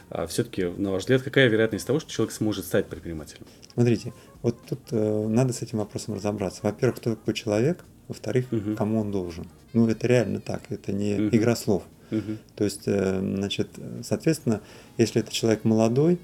А 0.09 0.27
все-таки, 0.27 0.65
на 0.65 0.91
ваш 0.91 1.03
взгляд, 1.03 1.23
какая 1.23 1.47
вероятность 1.47 1.87
того, 1.87 1.99
что 1.99 2.11
человек 2.11 2.33
сможет 2.33 2.65
стать 2.65 2.87
предпринимателем? 2.87 3.45
Смотрите, 3.73 4.13
вот 4.41 4.57
тут 4.67 4.79
э, 4.91 5.27
надо 5.27 5.53
с 5.53 5.61
этим 5.61 5.79
вопросом 5.79 6.13
разобраться. 6.15 6.59
Во-первых, 6.63 6.97
кто 6.99 7.15
такой 7.15 7.33
человек, 7.33 7.83
во-вторых, 8.07 8.45
угу. 8.51 8.75
кому 8.75 8.99
он 8.99 9.11
должен. 9.11 9.47
Ну, 9.73 9.87
это 9.87 10.05
реально 10.07 10.39
так, 10.39 10.61
это 10.69 10.91
не 10.91 11.15
угу. 11.15 11.35
игра 11.35 11.55
слов. 11.55 11.83
Угу. 12.11 12.37
То 12.55 12.63
есть, 12.63 12.83
э, 12.85 13.19
значит, 13.19 13.69
соответственно, 14.03 14.61
если 14.97 15.21
это 15.21 15.31
человек 15.33 15.63
молодой, 15.63 16.19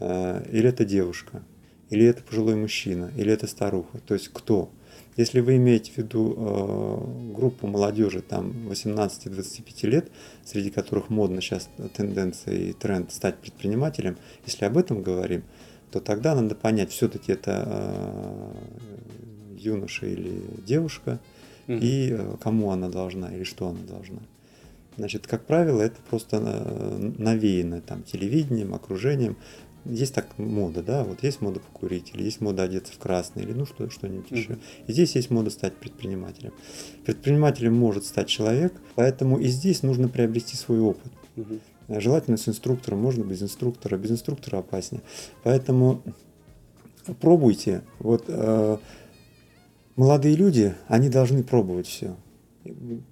э, 0.00 0.46
или 0.50 0.68
это 0.68 0.84
девушка, 0.84 1.42
или 1.90 2.04
это 2.06 2.22
пожилой 2.22 2.56
мужчина, 2.56 3.12
или 3.16 3.32
это 3.32 3.46
старуха, 3.46 3.98
то 3.98 4.14
есть 4.14 4.28
кто? 4.32 4.70
Если 5.16 5.40
вы 5.40 5.56
имеете 5.56 5.92
в 5.92 5.98
виду 5.98 6.34
э, 6.36 7.32
группу 7.34 7.66
молодежи 7.66 8.20
там 8.20 8.68
18-25 8.68 9.86
лет, 9.86 10.10
среди 10.44 10.70
которых 10.70 11.08
модно 11.08 11.40
сейчас 11.40 11.68
тенденция 11.96 12.54
и 12.54 12.72
тренд 12.72 13.12
стать 13.12 13.38
предпринимателем, 13.38 14.16
если 14.44 14.64
об 14.64 14.76
этом 14.76 15.02
говорим, 15.02 15.44
то 15.92 16.00
тогда 16.00 16.34
надо 16.34 16.56
понять, 16.56 16.90
все-таки 16.90 17.30
это 17.30 17.62
э, 17.66 18.52
юноша 19.56 20.06
или 20.06 20.42
девушка, 20.66 21.20
mm-hmm. 21.68 21.78
и 21.78 22.10
э, 22.10 22.36
кому 22.42 22.72
она 22.72 22.88
должна 22.88 23.32
или 23.32 23.44
что 23.44 23.68
она 23.68 23.80
должна. 23.88 24.18
Значит, 24.96 25.26
как 25.26 25.44
правило, 25.44 25.82
это 25.82 25.96
просто 26.08 26.40
э, 26.40 27.12
навеяно 27.18 27.80
там 27.80 28.02
телевидением, 28.02 28.74
окружением 28.74 29.36
есть 29.84 30.14
так 30.14 30.38
мода, 30.38 30.82
да, 30.82 31.04
вот 31.04 31.22
есть 31.22 31.40
мода 31.40 31.60
покурить, 31.60 32.12
или 32.14 32.22
есть 32.22 32.40
мода 32.40 32.62
одеться 32.64 32.92
в 32.92 32.98
красный, 32.98 33.42
или 33.42 33.52
ну 33.52 33.66
что, 33.66 33.90
что-нибудь 33.90 34.30
mm-hmm. 34.30 34.38
еще. 34.38 34.58
И 34.86 34.92
здесь 34.92 35.14
есть 35.14 35.30
мода 35.30 35.50
стать 35.50 35.74
предпринимателем. 35.76 36.52
Предпринимателем 37.04 37.74
может 37.74 38.04
стать 38.04 38.28
человек, 38.28 38.74
поэтому 38.94 39.38
и 39.38 39.46
здесь 39.48 39.82
нужно 39.82 40.08
приобрести 40.08 40.56
свой 40.56 40.80
опыт. 40.80 41.12
Mm-hmm. 41.36 42.00
Желательно 42.00 42.36
с 42.36 42.48
инструктором, 42.48 43.00
можно 43.00 43.24
без 43.24 43.42
инструктора, 43.42 43.98
без 43.98 44.10
инструктора 44.12 44.58
опаснее. 44.58 45.02
Поэтому 45.42 46.02
пробуйте. 47.20 47.82
Вот 47.98 48.24
э, 48.28 48.78
молодые 49.96 50.34
люди, 50.34 50.74
они 50.88 51.10
должны 51.10 51.42
пробовать 51.42 51.86
все 51.86 52.16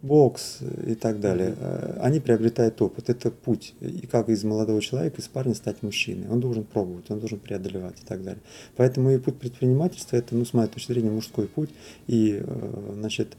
бокс 0.02 0.58
и 0.86 0.94
так 0.94 1.20
далее, 1.20 1.50
mm-hmm. 1.50 1.98
они 2.00 2.20
приобретают 2.20 2.80
опыт. 2.80 3.10
Это 3.10 3.30
путь, 3.30 3.74
и 3.80 4.06
как 4.06 4.28
из 4.28 4.44
молодого 4.44 4.80
человека, 4.80 5.20
из 5.20 5.28
парня 5.28 5.54
стать 5.54 5.82
мужчиной. 5.82 6.28
Он 6.28 6.40
должен 6.40 6.64
пробовать, 6.64 7.10
он 7.10 7.20
должен 7.20 7.38
преодолевать 7.38 8.00
и 8.02 8.06
так 8.06 8.22
далее. 8.22 8.42
Поэтому 8.76 9.10
и 9.10 9.18
путь 9.18 9.38
предпринимательства 9.38 10.16
это, 10.16 10.34
ну, 10.34 10.44
с 10.44 10.54
моей 10.54 10.68
точки 10.68 10.92
зрения, 10.92 11.10
мужской 11.10 11.46
путь. 11.46 11.70
И, 12.06 12.40
э, 12.42 12.94
значит, 12.94 13.36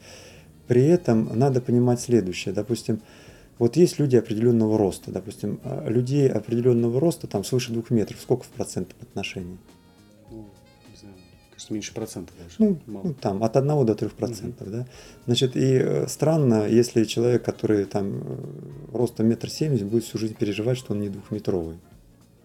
при 0.68 0.84
этом 0.84 1.30
надо 1.36 1.60
понимать 1.60 2.00
следующее. 2.00 2.54
Допустим, 2.54 3.00
вот 3.58 3.76
есть 3.76 3.98
люди 3.98 4.16
определенного 4.16 4.78
роста, 4.78 5.12
допустим, 5.12 5.60
а, 5.62 5.88
людей 5.88 6.28
определенного 6.28 6.98
роста, 7.00 7.26
там 7.26 7.44
свыше 7.44 7.72
двух 7.72 7.90
метров, 7.90 8.20
сколько 8.20 8.44
в 8.44 8.48
процентном 8.48 8.98
отношении? 9.02 9.58
Кажется, 11.64 11.72
меньше 11.72 11.94
процентов 11.94 12.34
даже. 12.42 12.54
Ну, 12.58 12.78
ну 12.86 13.14
там 13.14 13.42
от 13.42 13.56
1 13.56 13.86
до 13.86 13.94
3 13.94 14.08
процентов, 14.08 14.66
угу. 14.66 14.76
да. 14.76 14.86
Значит, 15.26 15.56
и 15.56 15.78
э, 15.80 16.06
странно, 16.08 16.66
если 16.68 17.04
человек, 17.04 17.44
который 17.44 17.84
там 17.84 18.22
э, 18.22 18.96
ростом 18.96 19.26
метр 19.26 19.50
семьдесят, 19.50 19.86
будет 19.86 20.04
всю 20.04 20.18
жизнь 20.18 20.34
переживать, 20.34 20.78
что 20.78 20.92
он 20.92 21.00
не 21.00 21.08
двухметровый. 21.08 21.76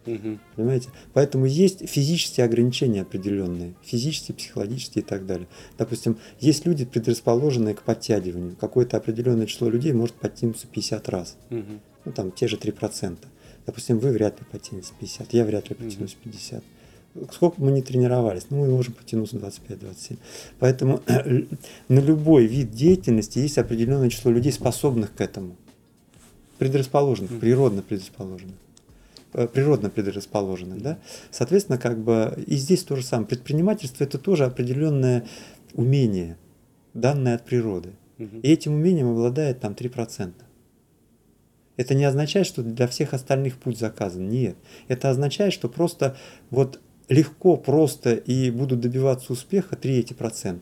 Угу. 0.06 0.40
Понимаете? 0.56 0.90
Поэтому 1.14 1.46
есть 1.46 1.88
физические 1.88 2.46
ограничения 2.46 3.02
определенные, 3.02 3.74
физические, 3.84 4.36
психологические 4.36 5.04
и 5.04 5.06
так 5.06 5.26
далее. 5.26 5.48
Допустим, 5.78 6.18
есть 6.40 6.66
люди, 6.66 6.86
предрасположенные 6.86 7.76
к 7.76 7.84
подтягиванию. 7.84 8.56
Какое-то 8.60 8.98
определенное 8.98 9.46
число 9.46 9.70
людей 9.70 9.94
может 9.94 10.16
подтянуться 10.16 10.68
50 10.68 11.10
раз. 11.10 11.38
Угу. 11.52 11.80
Ну, 12.06 12.12
там, 12.12 12.32
те 12.32 12.48
же 12.48 12.56
3%. 12.56 13.18
Допустим, 13.66 14.00
вы 14.00 14.12
вряд 14.12 14.40
ли 14.40 14.46
потянете 14.52 14.94
50, 15.00 15.34
я 15.34 15.46
вряд 15.46 15.70
ли 15.70 15.76
потянусь 15.76 16.14
угу. 16.14 16.32
50 16.32 16.64
сколько 17.32 17.62
мы 17.62 17.72
не 17.72 17.82
тренировались, 17.82 18.48
ну, 18.50 18.58
мы 18.58 18.70
можем 18.70 18.94
потянуться 18.94 19.38
25-27. 19.38 20.18
Поэтому 20.60 21.02
на 21.88 22.00
любой 22.00 22.46
вид 22.46 22.72
деятельности 22.72 23.40
есть 23.40 23.58
определенное 23.58 24.10
число 24.10 24.32
людей, 24.32 24.52
способных 24.52 25.14
к 25.14 25.22
этому. 25.22 25.56
Предрасположенных, 26.58 27.40
природно 27.40 27.82
предрасположенных 27.82 28.56
э, 29.34 29.48
природно 29.48 29.90
предрасположенных, 29.90 30.82
да, 30.82 31.00
соответственно, 31.32 31.78
как 31.78 32.00
бы 32.00 32.38
и 32.46 32.56
здесь 32.56 32.84
то 32.84 32.96
же 32.96 33.04
самое. 33.04 33.28
Предпринимательство 33.28 34.04
это 34.04 34.18
тоже 34.18 34.46
определенное 34.46 35.26
умение, 35.74 36.38
данное 36.94 37.36
от 37.36 37.46
природы. 37.46 37.92
И 38.20 38.52
этим 38.52 38.74
умением 38.74 39.12
обладает 39.12 39.62
там 39.62 39.72
3%. 39.72 40.34
Это 41.78 41.96
не 41.96 42.04
означает, 42.04 42.46
что 42.46 42.62
для 42.62 42.88
всех 42.88 43.14
остальных 43.14 43.58
путь 43.58 43.80
заказан. 43.80 44.28
Нет. 44.28 44.58
Это 44.90 45.10
означает, 45.10 45.54
что 45.54 45.70
просто 45.70 46.18
вот 46.50 46.82
легко, 47.10 47.58
просто 47.58 48.14
и 48.14 48.52
будут 48.52 48.80
добиваться 48.80 49.34
успеха 49.34 49.76
3%. 49.76 50.60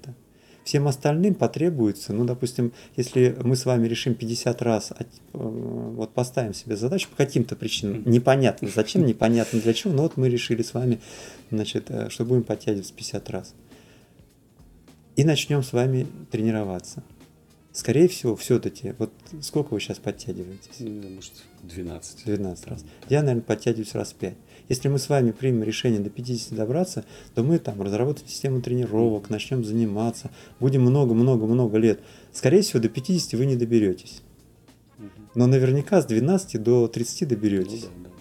Всем 0.64 0.88
остальным 0.88 1.34
потребуется, 1.34 2.12
ну, 2.12 2.26
допустим, 2.26 2.74
если 2.98 3.38
мы 3.42 3.56
с 3.56 3.66
вами 3.66 3.88
решим 3.88 4.16
50 4.16 4.62
раз, 4.62 4.92
э, 4.92 5.06
вот 5.32 6.14
поставим 6.14 6.54
себе 6.54 6.76
задачу 6.76 7.08
по 7.10 7.16
каким-то 7.16 7.56
причинам, 7.56 8.04
непонятно 8.06 8.68
зачем, 8.74 9.06
непонятно 9.06 9.62
для 9.62 9.74
чего, 9.74 9.94
но 9.94 10.04
вот 10.04 10.18
мы 10.18 10.28
решили 10.28 10.64
с 10.64 10.74
вами, 10.74 11.00
значит, 11.52 11.90
э, 11.90 12.10
что 12.10 12.26
будем 12.26 12.44
подтягиваться 12.44 12.94
50 12.94 13.30
раз. 13.30 13.54
И 15.16 15.24
начнем 15.24 15.64
с 15.64 15.72
вами 15.72 16.06
тренироваться. 16.32 17.02
Скорее 17.72 18.08
всего, 18.08 18.36
все-таки, 18.36 18.94
вот 18.98 19.14
сколько 19.42 19.74
вы 19.74 19.80
сейчас 19.80 20.00
подтягиваетесь? 20.00 20.80
Ну, 20.80 21.10
может, 21.12 21.32
12. 21.64 22.26
12 22.26 22.68
раз. 22.68 22.84
Я, 23.08 23.22
наверное, 23.22 23.44
подтягиваюсь 23.44 23.94
раз 23.94 24.14
5. 24.14 24.34
Если 24.70 24.90
мы 24.90 25.00
с 25.00 25.10
вами 25.10 25.32
примем 25.32 25.64
решение 25.64 26.00
до 26.00 26.10
50 26.10 26.54
добраться, 26.54 27.06
то 27.36 27.44
мы 27.44 27.58
там 27.60 27.82
разработаем 27.82 28.28
систему 28.28 28.62
тренировок, 28.62 29.30
начнем 29.30 29.64
заниматься, 29.64 30.32
будем 30.60 30.82
много-много-много 30.82 31.78
лет. 31.78 32.00
Скорее 32.34 32.62
всего, 32.62 32.82
до 32.82 32.90
50 32.90 33.34
вы 33.34 33.46
не 33.46 33.56
доберетесь. 33.56 34.22
Но 35.36 35.48
наверняка 35.48 36.02
с 36.02 36.06
12 36.06 36.62
до 36.62 36.88
30 36.88 37.28
доберетесь. 37.28 37.84
Ну, 37.84 38.04
да, 38.04 38.10
да. 38.10 38.16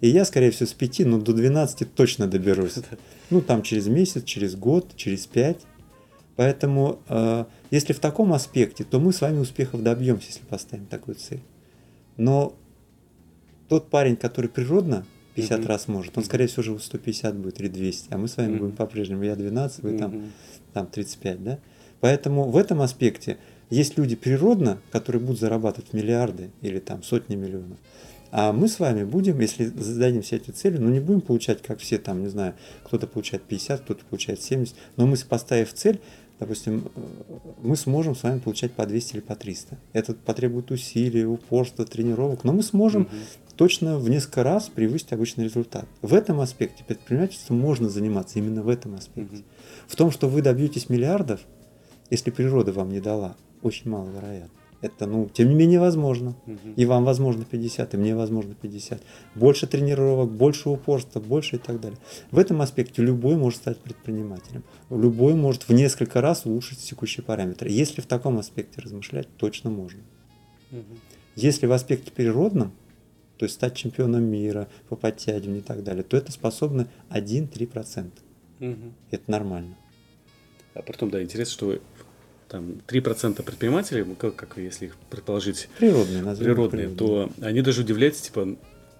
И 0.00 0.08
я, 0.08 0.24
скорее 0.24 0.50
всего, 0.50 0.68
с 0.68 0.74
5, 0.74 1.00
но 1.00 1.18
до 1.18 1.32
12 1.32 1.94
точно 1.94 2.26
доберусь. 2.26 2.74
Ну, 3.30 3.42
там 3.42 3.62
через 3.62 3.86
месяц, 3.88 4.24
через 4.24 4.54
год, 4.54 4.92
через 4.96 5.26
5. 5.26 5.58
Поэтому, 6.36 7.00
э, 7.08 7.44
если 7.70 7.92
в 7.92 7.98
таком 7.98 8.32
аспекте, 8.32 8.84
то 8.84 9.00
мы 9.00 9.12
с 9.12 9.20
вами 9.20 9.38
успехов 9.38 9.82
добьемся, 9.82 10.28
если 10.28 10.44
поставим 10.44 10.86
такую 10.86 11.16
цель. 11.16 11.42
Но 12.16 12.54
тот 13.68 13.90
парень, 13.90 14.16
который 14.16 14.48
природно 14.48 15.04
50 15.38 15.60
mm-hmm. 15.60 15.66
раз 15.66 15.88
может. 15.88 16.18
Он, 16.18 16.24
скорее 16.24 16.46
всего, 16.46 16.60
уже 16.60 16.78
150 16.78 17.36
будет 17.36 17.60
или 17.60 17.68
200, 17.68 18.12
а 18.12 18.18
мы 18.18 18.28
с 18.28 18.36
вами 18.36 18.54
mm-hmm. 18.54 18.58
будем 18.58 18.76
по-прежнему. 18.76 19.22
Я 19.22 19.36
12, 19.36 19.82
вы 19.82 19.90
mm-hmm. 19.90 19.98
там, 19.98 20.32
там 20.72 20.86
35, 20.86 21.44
да? 21.44 21.58
Поэтому 22.00 22.44
в 22.44 22.56
этом 22.56 22.80
аспекте 22.80 23.38
есть 23.70 23.98
люди 23.98 24.16
природно, 24.16 24.78
которые 24.90 25.22
будут 25.22 25.40
зарабатывать 25.40 25.92
миллиарды 25.92 26.50
или 26.62 26.78
там 26.78 27.02
сотни 27.02 27.36
миллионов. 27.36 27.78
А 28.30 28.52
мы 28.52 28.68
с 28.68 28.78
вами 28.78 29.04
будем, 29.04 29.40
если 29.40 29.64
зададим 29.66 30.22
все 30.22 30.36
эти 30.36 30.50
цели, 30.50 30.76
ну 30.76 30.90
не 30.90 31.00
будем 31.00 31.22
получать, 31.22 31.62
как 31.62 31.78
все 31.78 31.98
там, 31.98 32.22
не 32.22 32.28
знаю, 32.28 32.54
кто-то 32.84 33.06
получает 33.06 33.42
50, 33.44 33.80
кто-то 33.80 34.04
получает 34.04 34.42
70, 34.42 34.74
но 34.96 35.06
мы, 35.06 35.16
поставив 35.16 35.72
цель, 35.72 35.98
допустим, 36.38 36.90
мы 37.62 37.76
сможем 37.76 38.14
с 38.14 38.22
вами 38.22 38.38
получать 38.38 38.72
по 38.72 38.84
200 38.84 39.14
или 39.14 39.20
по 39.20 39.34
300. 39.34 39.78
Это 39.94 40.14
потребует 40.14 40.70
усилий, 40.70 41.24
упорства, 41.24 41.86
тренировок, 41.86 42.44
но 42.44 42.52
мы 42.52 42.62
сможем 42.62 43.02
угу 43.02 43.10
точно 43.58 43.98
в 43.98 44.08
несколько 44.08 44.44
раз 44.44 44.68
превысить 44.68 45.12
обычный 45.12 45.44
результат. 45.44 45.86
В 46.00 46.14
этом 46.14 46.40
аспекте 46.40 46.84
предпринимательством 46.84 47.58
можно 47.58 47.88
заниматься 47.88 48.38
именно 48.38 48.62
в 48.62 48.68
этом 48.68 48.94
аспекте. 48.94 49.38
Mm-hmm. 49.38 49.44
В 49.88 49.96
том, 49.96 50.10
что 50.12 50.28
вы 50.28 50.40
добьетесь 50.40 50.88
миллиардов, 50.88 51.40
Если 52.10 52.30
природа 52.30 52.72
вам 52.72 52.88
не 52.90 53.00
дала, 53.00 53.36
очень 53.60 53.90
маловероятно. 53.90 54.48
Это, 54.80 55.06
ну, 55.06 55.28
тем 55.28 55.48
не 55.48 55.54
менее, 55.54 55.80
возможно. 55.80 56.36
Мгм. 56.46 56.72
И 56.76 56.86
вам 56.86 57.04
возможно 57.04 57.44
50, 57.44 57.94
и 57.94 57.96
мне 57.96 58.14
возможно 58.14 58.54
50. 58.54 59.02
Больше 59.34 59.66
тренировок, 59.66 60.30
больше 60.30 60.70
упорства, 60.70 61.20
больше 61.20 61.56
и 61.56 61.58
так 61.58 61.80
далее. 61.80 61.98
В 62.30 62.38
этом 62.38 62.62
аспекте 62.62 63.02
любой 63.02 63.36
может 63.36 63.58
стать 63.58 63.78
предпринимателем. 63.78 64.62
Любой 64.88 65.34
может 65.34 65.68
в 65.68 65.72
несколько 65.72 66.20
раз 66.20 66.46
улучшить 66.46 66.78
текущие 66.78 67.24
параметры. 67.24 67.68
Если 67.68 68.00
в 68.00 68.06
таком 68.06 68.38
аспекте 68.38 68.80
размышлять, 68.80 69.28
точно 69.36 69.68
можно. 69.68 70.00
Мгм. 70.70 70.84
Если 71.34 71.66
в 71.66 71.72
аспекте 71.72 72.12
природном, 72.12 72.72
то 73.38 73.44
есть 73.44 73.54
стать 73.54 73.76
чемпионом 73.76 74.24
мира 74.24 74.68
по 74.88 74.96
подтягиванию 74.96 75.60
и 75.60 75.64
так 75.64 75.82
далее, 75.84 76.02
то 76.02 76.16
это 76.16 76.32
способно 76.32 76.88
1-3%. 77.10 78.10
Мгм. 78.58 78.94
Это 79.10 79.30
нормально. 79.30 79.76
А 80.74 80.82
потом, 80.82 81.10
да, 81.10 81.22
интересно, 81.22 81.52
что 81.52 81.78
там 82.48 82.80
3% 82.86 83.42
предпринимателей, 83.42 84.04
ну, 84.04 84.16
как, 84.16 84.34
как 84.34 84.58
если 84.58 84.86
их 84.86 84.96
предположить 85.10 85.68
Природные, 85.78 86.22
их 86.32 86.38
природные, 86.38 86.88
то 86.88 87.30
они 87.40 87.62
даже 87.62 87.82
удивляются, 87.82 88.24
типа, 88.24 88.56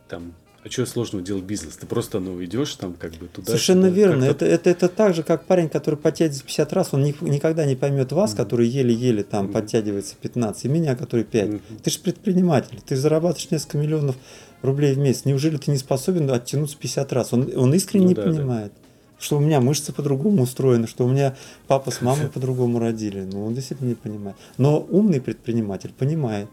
там, 0.08 0.34
а 0.64 0.68
что 0.70 0.84
сложного 0.86 1.24
делать 1.24 1.44
бизнес? 1.44 1.76
Ты 1.76 1.86
просто, 1.86 2.20
ну, 2.20 2.42
идешь 2.44 2.74
там, 2.74 2.94
как 2.94 3.12
бы 3.14 3.26
туда. 3.28 3.46
Совершенно 3.46 3.88
сюда. 3.88 3.96
верно. 3.96 4.24
Это, 4.24 4.44
это, 4.44 4.70
это 4.70 4.88
так 4.88 5.14
же, 5.14 5.22
как 5.22 5.44
парень, 5.44 5.68
который 5.68 5.94
подтягивается 5.96 6.44
50 6.44 6.72
раз, 6.72 6.88
он 6.92 7.02
ни- 7.04 7.14
никогда 7.20 7.64
не 7.64 7.76
поймет 7.76 8.12
вас, 8.12 8.34
который 8.34 8.66
еле-еле 8.68 9.22
там 9.22 9.44
Мгм. 9.44 9.52
подтягивается 9.54 10.16
15, 10.20 10.64
и 10.64 10.68
меня, 10.68 10.96
который 10.96 11.24
5. 11.24 11.48
Мгм. 11.48 11.60
Ты 11.82 11.90
же 11.90 11.98
предприниматель, 12.00 12.80
ты 12.84 12.96
зарабатываешь 12.96 13.50
несколько 13.50 13.78
миллионов 13.78 14.16
рублей 14.62 14.94
в 14.94 14.98
месяц. 14.98 15.24
Неужели 15.24 15.56
ты 15.56 15.70
не 15.70 15.78
способен 15.78 16.28
оттянуться 16.30 16.76
50 16.76 17.12
раз? 17.12 17.32
Он, 17.32 17.50
он 17.56 17.72
искренне 17.74 18.04
Ну 18.04 18.08
не 18.10 18.14
да, 18.16 18.24
да. 18.24 18.30
понимает, 18.32 18.72
что 19.20 19.36
у 19.36 19.40
меня 19.40 19.60
мышцы 19.60 19.92
по-другому 19.92 20.42
устроены, 20.42 20.86
что 20.88 21.04
у 21.04 21.08
меня 21.08 21.36
папа 21.68 21.90
с 21.92 22.02
мамой 22.02 22.28
по-другому 22.34 22.78
родили. 22.80 23.20
Ну, 23.20 23.46
он 23.46 23.54
действительно 23.54 23.88
не 23.88 23.94
понимает. 23.94 24.36
Но 24.58 24.80
умный 24.90 25.20
предприниматель 25.20 25.92
понимает. 25.96 26.48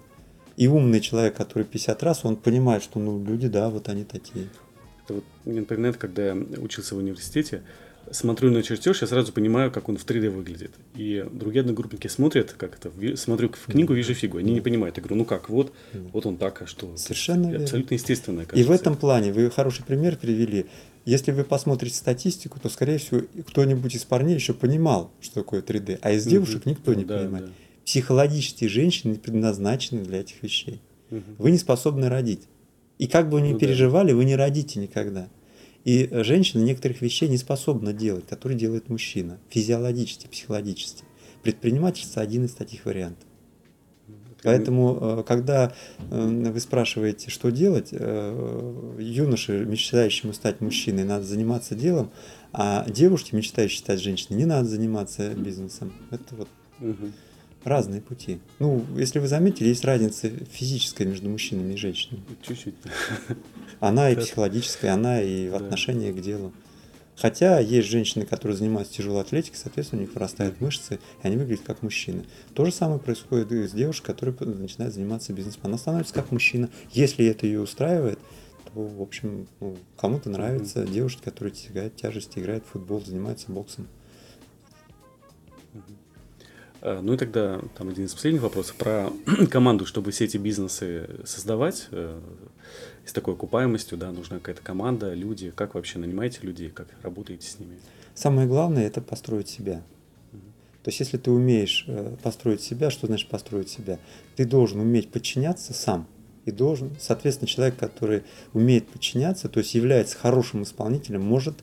И 0.58 0.68
умный 0.68 1.02
человек, 1.02 1.36
который 1.36 1.64
50 1.64 2.04
раз, 2.04 2.24
он 2.24 2.38
понимает, 2.38 2.84
что 2.84 3.00
ну, 3.00 3.24
люди, 3.24 3.48
да, 3.48 3.70
вот 3.70 3.90
они 3.90 4.04
такие. 4.06 4.48
Это 5.04 5.16
вот 5.16 5.24
мне 5.44 5.60
напоминает, 5.62 5.98
когда 5.98 6.28
я 6.28 6.34
учился 6.58 6.96
в 6.96 7.00
университете, 7.00 7.64
смотрю 8.12 8.52
на 8.52 8.64
чертеж, 8.64 9.02
я 9.02 9.08
сразу 9.08 9.32
понимаю, 9.32 9.72
как 9.72 9.90
он 9.90 9.98
в 9.98 10.06
3D 10.06 10.30
выглядит. 10.30 10.72
И 10.96 11.26
другие 11.32 11.62
одногруппники 11.62 12.08
смотрят, 12.08 12.54
как 12.54 12.78
это, 12.78 13.18
смотрю 13.18 13.50
в 13.50 13.72
книгу, 13.72 13.94
вижу 13.94 14.14
фигу. 14.14 14.38
Они 14.38 14.54
не 14.54 14.62
понимают. 14.62 14.98
Я 14.98 15.04
говорю, 15.04 15.18
ну 15.18 15.26
как, 15.26 15.50
вот, 15.50 15.74
вот 16.14 16.26
он 16.26 16.38
так, 16.38 16.62
а 16.62 16.68
что? 16.68 16.96
Совершенно 16.98 17.50
верно. 17.50 17.66
Абсолютно 17.66 17.94
естественно, 17.96 18.46
И 18.54 18.64
в 18.64 18.72
этом 18.72 18.96
плане 18.96 19.34
вы 19.34 19.50
хороший 19.50 19.84
пример 19.84 20.18
привели. 20.18 20.68
Если 21.06 21.32
вы 21.32 21.44
посмотрите 21.44 21.96
статистику, 21.96 22.60
то, 22.60 22.70
скорее 22.70 22.98
всего, 22.98 23.22
кто-нибудь 23.48 23.94
из 23.94 24.04
парней 24.06 24.36
еще 24.36 24.54
понимал, 24.54 25.12
что 25.22 25.36
такое 25.36 25.62
3D, 25.62 26.00
а 26.02 26.12
из 26.12 26.26
девушек 26.26 26.66
никто 26.66 26.94
не 26.94 27.06
понимает. 27.06 27.52
Да. 27.86 27.92
Психологически 27.92 28.66
женщины 28.66 29.16
предназначены 29.16 30.04
для 30.04 30.22
этих 30.22 30.42
вещей. 30.44 30.82
Мгм. 31.10 31.36
Вы 31.38 31.52
не 31.52 31.58
способны 31.58 32.10
родить. 32.10 32.48
И 32.98 33.08
как 33.08 33.30
бы 33.30 33.40
вы 33.40 33.42
ни 33.42 33.54
Ну 33.54 33.60
да. 33.60 33.66
переживали, 33.66 34.14
вы 34.14 34.26
не 34.26 34.36
родите 34.36 34.80
никогда. 34.80 35.30
И 35.84 36.08
э, 36.10 36.24
женщина 36.24 36.62
некоторых 36.62 37.02
вещей 37.02 37.30
не 37.30 37.38
способна 37.38 37.94
делать, 37.94 38.26
которые 38.28 38.58
делает 38.58 38.90
мужчина. 38.90 39.38
Физиологически, 39.50 40.28
психологически. 40.28 41.04
Предпринимательство 41.44 42.22
один 42.22 42.46
из 42.46 42.54
таких 42.54 42.86
вариантов. 42.86 43.28
Поэтому, 44.42 45.20
э, 45.20 45.24
когда 45.28 45.74
э, 46.10 46.52
вы 46.52 46.60
спрашиваете, 46.60 47.30
что 47.30 47.52
делать, 47.52 47.92
юноше, 47.92 49.66
мечтающему 49.66 50.34
стать 50.34 50.62
мужчиной, 50.62 51.04
надо 51.04 51.24
заниматься 51.26 51.76
делом, 51.76 52.12
а 52.52 52.90
девушке, 52.90 53.36
мечтающей 53.36 53.80
стать 53.80 54.02
женщиной, 54.02 54.38
не 54.38 54.46
надо 54.46 54.68
заниматься 54.68 55.30
бизнесом. 55.36 55.94
Это 56.10 56.36
вот 56.36 56.48
Мгм. 56.80 57.14
Разные 57.66 58.00
пути. 58.00 58.40
Ну, 58.60 58.86
если 58.96 59.20
вы 59.20 59.28
заметили, 59.28 59.68
есть 59.68 59.84
разница 59.84 60.30
физическая 60.30 61.08
между 61.08 61.30
мужчинами 61.30 61.74
и 61.74 61.78
женщинами. 61.78 62.24
Чуть-чуть. 62.42 62.76
Она 63.80 64.10
и 64.12 64.16
психологическая, 64.16 64.94
она 64.94 65.22
и 65.22 65.50
в 65.50 65.56
отношении 65.56 66.12
к 66.12 66.22
делу. 66.22 66.54
Хотя 67.18 67.60
есть 67.60 67.88
женщины, 67.88 68.26
которые 68.26 68.58
занимаются 68.58 68.96
тяжелой 68.96 69.22
атлетикой, 69.22 69.58
соответственно, 69.58 70.02
у 70.02 70.06
них 70.06 70.14
вырастают 70.14 70.60
мышцы, 70.60 71.00
и 71.24 71.28
они 71.28 71.38
выглядят 71.38 71.66
как 71.66 71.82
мужчины. 71.82 72.26
То 72.54 72.66
же 72.66 72.72
самое 72.72 73.00
происходит 73.00 73.52
и 73.52 73.68
с 73.68 73.72
девушкой, 73.72 74.08
которая 74.08 74.36
начинает 74.38 74.94
заниматься 74.94 75.34
бизнесом. 75.34 75.62
Она 75.64 75.78
становится 75.78 76.14
как 76.14 76.32
мужчина. 76.32 76.70
Если 76.92 77.26
это 77.26 77.48
ее 77.48 77.62
устраивает, 77.62 78.20
то, 78.66 78.82
в 78.82 79.02
общем, 79.02 79.48
ну, 79.62 79.78
кому-то 79.98 80.30
нравятся 80.30 80.86
девушки, 80.86 81.22
которые 81.24 81.54
тягают 81.54 81.96
тяжести, 81.96 82.40
играют 82.40 82.66
в 82.66 82.72
футбол, 82.72 83.02
занимаются 83.04 83.50
боксом. 83.50 83.88
А, 85.74 85.80
Ну 87.02 87.14
и 87.14 87.18
тогда 87.18 87.62
там 87.76 87.90
один 87.90 88.06
из 88.06 88.14
последних 88.14 88.44
вопросов 88.44 88.76
про 88.76 89.10
команду, 89.50 89.88
чтобы 89.88 90.12
все 90.12 90.26
эти 90.26 90.38
бизнесы 90.38 91.10
создавать 91.26 91.88
э, 91.90 92.20
с 93.06 93.12
такой 93.12 93.34
окупаемостью, 93.34 93.98
да, 93.98 94.12
нужна 94.12 94.38
какая-то 94.38 94.62
команда, 94.62 95.16
люди, 95.16 95.52
как 95.56 95.74
вообще 95.74 95.98
нанимаете 95.98 96.42
людей, 96.44 96.70
как 96.70 96.88
работаете 97.02 97.48
с 97.48 97.58
ними? 97.58 97.80
Самое 98.14 98.48
главное 98.48 98.86
это 98.86 99.02
построить 99.02 99.50
себя. 99.50 99.82
То 100.84 100.90
есть, 100.90 101.00
если 101.00 101.18
ты 101.18 101.32
умеешь 101.32 101.86
э, 101.88 102.16
построить 102.22 102.62
себя, 102.62 102.92
что 102.92 103.08
значит 103.08 103.30
построить 103.30 103.70
себя? 103.70 103.98
Ты 104.36 104.46
должен 104.46 104.80
уметь 104.80 105.10
подчиняться 105.10 105.74
сам. 105.74 106.06
И 106.46 106.52
должен, 106.52 106.92
соответственно, 107.00 107.48
человек, 107.48 107.76
который 107.78 108.22
умеет 108.54 108.88
подчиняться, 108.88 109.50
то 109.50 109.60
есть 109.60 109.74
является 109.74 110.16
хорошим 110.16 110.62
исполнителем, 110.62 111.24
может 111.24 111.56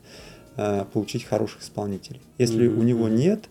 э, 0.57 0.83
получить 0.91 1.23
хороших 1.23 1.61
исполнителей. 1.61 2.19
Если 2.37 2.67
Мгм, 2.67 2.79
у 2.79 2.83
него 2.83 3.07
нет 3.07 3.45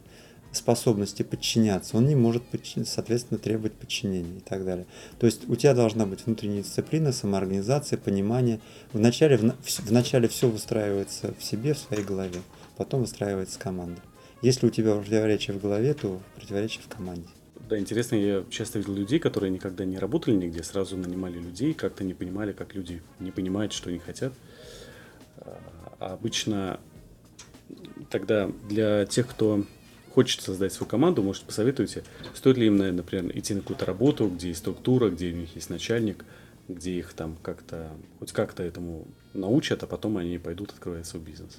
способности 0.53 1.23
подчиняться, 1.23 1.97
он 1.97 2.07
не 2.07 2.15
может, 2.15 2.43
соответственно, 2.85 3.39
требовать 3.39 3.73
подчинения 3.73 4.39
и 4.39 4.41
так 4.41 4.65
далее. 4.65 4.87
То 5.19 5.27
есть 5.27 5.49
у 5.49 5.57
тебя 5.57 5.75
должна 5.75 6.07
быть 6.07 6.25
внутренняя 6.27 6.63
дисциплина, 6.63 7.13
самоорганизация, 7.13 7.99
понимание. 7.99 8.61
Вначале, 8.93 9.39
вначале 9.81 10.29
все 10.29 10.49
выстраивается 10.49 11.35
в 11.39 11.43
себе, 11.43 11.75
в 11.75 11.79
своей 11.79 12.05
голове, 12.05 12.41
потом 12.77 13.01
выстраивается 13.01 13.59
команда. 13.59 14.01
Если 14.43 14.67
у 14.67 14.71
тебя 14.71 14.95
противоречие 14.95 15.57
в 15.57 15.63
голове, 15.63 15.95
то 15.95 16.21
противоречие 16.37 16.83
в 16.83 16.89
команде. 16.89 17.29
Да, 17.69 17.79
интересно, 17.79 18.17
я 18.17 18.45
часто 18.51 18.79
видел 18.79 18.95
людей, 18.95 19.19
которые 19.19 19.51
никогда 19.51 19.85
не 19.85 19.99
работали 19.99 20.35
нигде, 20.35 20.63
сразу 20.63 20.97
нанимали 20.97 21.39
людей, 21.39 21.73
как-то 21.75 22.05
не 22.05 22.13
понимали, 22.13 22.53
как 22.53 22.75
люди 22.75 23.01
не 23.21 23.31
понимают, 23.31 23.73
что 23.73 23.89
они 23.89 23.99
хотят. 23.99 24.35
А 25.39 26.13
обычно 26.15 26.81
тогда 28.11 28.51
для 28.69 29.07
тех, 29.07 29.29
кто 29.29 29.65
хочет 30.15 30.41
создать 30.43 30.73
свою 30.73 30.89
команду, 30.89 31.23
может, 31.23 31.43
посоветуйте, 31.43 32.05
стоит 32.35 32.57
ли 32.57 32.67
им, 32.67 32.77
например, 32.77 33.37
идти 33.37 33.55
на 33.55 33.61
какую-то 33.61 33.87
работу, 33.87 34.29
где 34.29 34.49
есть 34.49 34.61
структура, 34.61 35.11
где 35.11 35.33
у 35.33 35.37
них 35.37 35.55
есть 35.55 35.71
начальник, 35.71 36.25
где 36.69 36.93
их 36.93 37.13
там 37.13 37.37
как-то, 37.43 37.89
хоть 38.19 38.33
как-то 38.33 38.63
этому 38.63 39.07
научат, 39.35 39.83
а 39.83 39.87
потом 39.87 40.17
они 40.17 40.39
пойдут 40.39 40.71
открывать 40.71 41.07
свой 41.07 41.23
бизнес. 41.23 41.59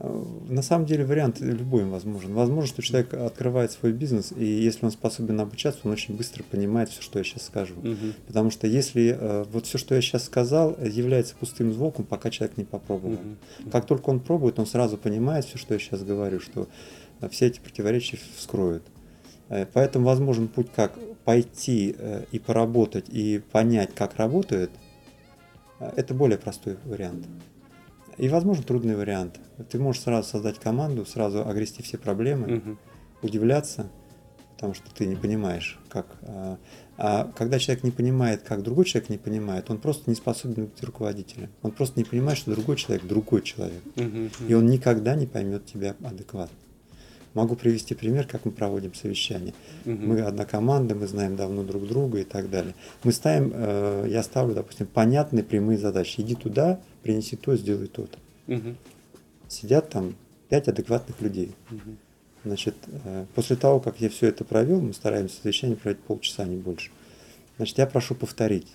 Э, 0.00 0.24
На 0.48 0.62
самом 0.62 0.86
деле 0.86 1.04
вариант 1.04 1.40
любой 1.40 1.84
возможен. 1.84 2.34
Возможно, 2.34 2.68
что 2.68 2.82
человек 2.82 3.14
открывает 3.14 3.72
свой 3.72 3.92
бизнес, 3.92 4.32
и 4.36 4.44
если 4.44 4.84
он 4.84 4.90
способен 4.90 5.40
обучаться, 5.40 5.80
он 5.84 5.92
очень 5.92 6.16
быстро 6.16 6.42
понимает 6.42 6.90
все, 6.90 7.02
что 7.02 7.18
я 7.18 7.24
сейчас 7.24 7.46
скажу. 7.46 7.74
Мгм. 7.82 8.14
Потому 8.26 8.50
что 8.50 8.66
если 8.66 9.16
э, 9.18 9.44
вот 9.52 9.66
все, 9.66 9.78
что 9.78 9.94
я 9.94 10.00
сейчас 10.00 10.24
сказал, 10.24 10.76
является 10.82 11.34
пустым 11.36 11.72
звуком, 11.72 12.04
пока 12.04 12.30
человек 12.30 12.56
не 12.56 12.64
попробовал. 12.64 13.18
Мгм. 13.60 13.70
Как 13.70 13.86
только 13.86 14.10
он 14.10 14.20
пробует, 14.20 14.58
он 14.58 14.66
сразу 14.66 14.96
понимает 14.96 15.44
все, 15.44 15.58
что 15.58 15.74
я 15.74 15.80
сейчас 15.80 16.02
говорю, 16.02 16.40
что 16.40 16.68
все 17.28 17.46
эти 17.46 17.60
противоречия 17.60 18.18
вскроют. 18.36 18.82
Э, 19.48 19.66
Поэтому 19.72 20.06
возможен 20.06 20.48
путь, 20.48 20.68
как 20.74 20.98
пойти 21.24 21.94
э, 21.98 22.24
и 22.32 22.38
поработать, 22.38 23.06
и 23.08 23.42
понять, 23.52 23.94
как 23.94 24.16
работает, 24.16 24.70
э, 25.80 25.90
это 25.96 26.14
более 26.14 26.38
простой 26.38 26.76
вариант. 26.84 27.26
И, 28.16 28.28
возможно, 28.28 28.62
трудный 28.62 28.94
вариант. 28.96 29.40
Ты 29.70 29.78
можешь 29.78 30.02
сразу 30.02 30.28
создать 30.28 30.58
команду, 30.58 31.04
сразу 31.04 31.46
огрести 31.46 31.82
все 31.82 31.98
проблемы, 31.98 32.46
Мгм. 32.48 32.78
удивляться, 33.22 33.88
потому 34.54 34.74
что 34.74 34.88
ты 34.94 35.06
не 35.06 35.16
понимаешь, 35.16 35.78
как. 35.88 36.06
а, 36.22 36.58
А 36.96 37.24
когда 37.36 37.58
человек 37.58 37.82
не 37.82 37.90
понимает, 37.90 38.42
как 38.42 38.62
другой 38.62 38.84
человек 38.84 39.10
не 39.10 39.18
понимает, 39.18 39.68
он 39.68 39.78
просто 39.78 40.08
не 40.08 40.14
способен 40.14 40.66
быть 40.66 40.80
руководителем. 40.84 41.48
Он 41.62 41.72
просто 41.72 41.98
не 41.98 42.04
понимает, 42.04 42.38
что 42.38 42.52
другой 42.52 42.76
человек 42.76 43.04
другой 43.04 43.42
человек. 43.42 43.82
Мгм. 43.96 44.30
И 44.46 44.54
он 44.54 44.66
никогда 44.66 45.16
не 45.16 45.26
поймет 45.26 45.66
тебя 45.66 45.96
адекватно. 46.04 46.56
Могу 47.34 47.56
привести 47.56 47.94
пример, 47.94 48.26
как 48.28 48.44
мы 48.44 48.52
проводим 48.52 48.94
совещание. 48.94 49.54
Мгм. 49.84 50.08
Мы 50.08 50.20
одна 50.20 50.44
команда, 50.44 50.94
мы 50.94 51.08
знаем 51.08 51.34
давно 51.34 51.64
друг 51.64 51.86
друга 51.86 52.20
и 52.20 52.24
так 52.24 52.48
далее. 52.48 52.74
Мы 53.02 53.10
ставим, 53.12 53.50
э, 53.52 54.06
я 54.08 54.22
ставлю, 54.22 54.54
допустим, 54.54 54.86
понятные 54.86 55.42
прямые 55.42 55.76
задачи. 55.78 56.20
Иди 56.20 56.36
туда, 56.36 56.78
принеси 57.02 57.34
то, 57.36 57.56
сделай 57.56 57.88
то-то. 57.88 58.18
Мгм. 58.46 58.76
Сидят 59.48 59.90
там 59.90 60.14
пять 60.48 60.68
адекватных 60.68 61.20
людей. 61.20 61.50
Мгм. 61.70 61.96
Значит, 62.44 62.76
э, 63.04 63.26
после 63.34 63.56
того, 63.56 63.80
как 63.80 64.00
я 64.00 64.08
все 64.10 64.28
это 64.28 64.44
провел, 64.44 64.80
мы 64.80 64.92
стараемся 64.92 65.40
совещание 65.42 65.76
проводить 65.76 66.04
полчаса, 66.04 66.44
не 66.44 66.56
больше. 66.56 66.90
Значит, 67.56 67.78
я 67.78 67.86
прошу 67.86 68.14
повторить. 68.14 68.68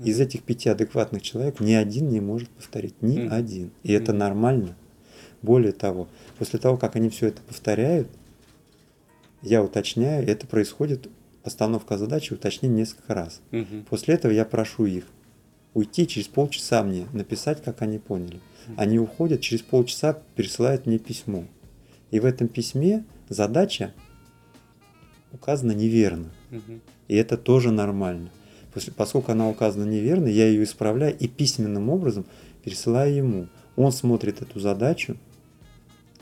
Из 0.00 0.18
этих 0.18 0.42
пяти 0.42 0.68
адекватных 0.68 1.22
человек 1.22 1.60
ни 1.60 1.72
один 1.74 2.08
не 2.08 2.20
может 2.20 2.48
повторить. 2.48 3.00
Ни 3.02 3.20
Мгм. 3.20 3.32
один. 3.32 3.70
И 3.84 3.92
это 3.92 4.10
Мгм. 4.10 4.18
нормально. 4.18 4.76
Более 5.44 5.72
того, 5.72 6.08
после 6.38 6.58
того, 6.58 6.78
как 6.78 6.96
они 6.96 7.10
все 7.10 7.26
это 7.26 7.42
повторяют, 7.42 8.08
я 9.42 9.62
уточняю, 9.62 10.26
это 10.26 10.46
происходит 10.46 11.10
постановка 11.42 11.98
задачи, 11.98 12.32
уточнение 12.32 12.78
несколько 12.78 13.12
раз. 13.12 13.42
Мгм. 13.50 13.84
После 13.90 14.14
этого 14.14 14.32
я 14.32 14.46
прошу 14.46 14.86
их 14.86 15.04
уйти 15.74 16.06
через 16.06 16.28
полчаса 16.28 16.82
мне, 16.82 17.06
написать, 17.12 17.62
как 17.62 17.82
они 17.82 17.98
поняли. 17.98 18.40
Они 18.78 18.98
уходят, 18.98 19.42
через 19.42 19.60
полчаса 19.60 20.18
пересылают 20.34 20.86
мне 20.86 20.98
письмо. 20.98 21.44
И 22.10 22.20
в 22.20 22.24
этом 22.24 22.48
письме 22.48 23.04
задача 23.28 23.92
указана 25.30 25.72
неверно. 25.72 26.30
Мгм. 26.50 26.80
И 27.08 27.16
это 27.16 27.36
тоже 27.36 27.70
нормально. 27.70 28.30
После, 28.72 28.94
поскольку 28.94 29.32
она 29.32 29.50
указана 29.50 29.84
неверно, 29.84 30.28
я 30.28 30.46
ее 30.46 30.64
исправляю 30.64 31.14
и 31.18 31.28
письменным 31.28 31.90
образом 31.90 32.24
пересылаю 32.64 33.14
ему. 33.14 33.48
Он 33.76 33.92
смотрит 33.92 34.40
эту 34.40 34.58
задачу, 34.58 35.18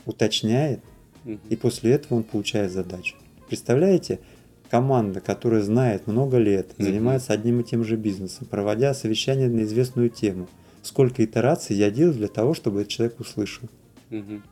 уточняет, 0.05 0.79
Мгм. 1.23 1.39
и 1.49 1.55
после 1.55 1.91
этого 1.91 2.15
он 2.17 2.23
получает 2.23 2.71
задачу. 2.71 3.15
Представляете, 3.47 4.19
команда, 4.69 5.21
которая 5.21 5.61
знает 5.61 6.07
много 6.07 6.37
лет, 6.37 6.73
Мгм. 6.77 6.85
занимается 6.87 7.33
одним 7.33 7.61
и 7.61 7.63
тем 7.63 7.83
же 7.83 7.95
бизнесом, 7.95 8.47
проводя 8.49 8.93
совещание 8.93 9.47
на 9.49 9.61
известную 9.61 10.09
тему, 10.09 10.47
сколько 10.81 11.23
итераций 11.23 11.75
я 11.75 11.91
делаю 11.91 12.15
для 12.15 12.27
того, 12.27 12.53
чтобы 12.53 12.81
этот 12.81 12.91
человек 12.91 13.19
услышал. 13.19 13.69
Мгм. 14.09 14.43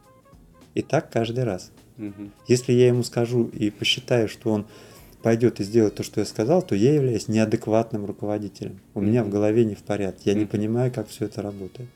И 0.76 0.82
так 0.82 1.12
каждый 1.12 1.44
раз. 1.44 1.72
Мгм. 1.98 2.32
Если 2.48 2.72
я 2.74 2.88
ему 2.88 3.04
скажу 3.04 3.46
и 3.48 3.70
посчитаю, 3.70 4.30
что 4.30 4.52
он 4.52 4.66
пойдет 5.22 5.60
и 5.60 5.64
сделает 5.64 5.96
то, 5.96 6.04
что 6.04 6.20
я 6.22 6.26
сказал, 6.26 6.62
то 6.62 6.74
я 6.76 6.94
являюсь 6.94 7.28
неадекватным 7.28 8.06
руководителем. 8.06 8.80
У 8.96 9.02
меня 9.02 9.24
в 9.24 9.30
голове 9.30 9.66
не 9.66 9.76
в 9.76 9.84
порядке. 9.84 10.32
Я 10.32 10.34
не 10.34 10.42
Мгм. 10.46 10.50
понимаю, 10.50 10.92
как 10.92 11.10
все 11.10 11.26
это 11.26 11.42
работает. 11.42 11.90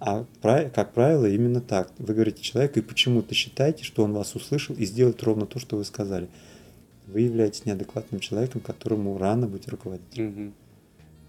А 0.00 0.24
как 0.42 0.92
правило, 0.92 1.26
именно 1.26 1.60
так. 1.60 1.90
Вы 1.98 2.14
говорите 2.14 2.42
человеку, 2.42 2.78
и 2.78 2.82
почему-то 2.82 3.34
считаете, 3.34 3.82
что 3.84 4.04
он 4.04 4.12
вас 4.12 4.34
услышал 4.36 4.76
и 4.76 4.84
сделает 4.84 5.22
ровно 5.22 5.46
то, 5.46 5.58
что 5.58 5.76
вы 5.76 5.84
сказали. 5.84 6.28
Вы 7.08 7.22
являетесь 7.22 7.64
неадекватным 7.64 8.20
человеком, 8.20 8.60
которому 8.60 9.18
рано 9.18 9.48
быть 9.48 9.66
руководителем. 9.68 10.26
Мгм. 10.26 10.54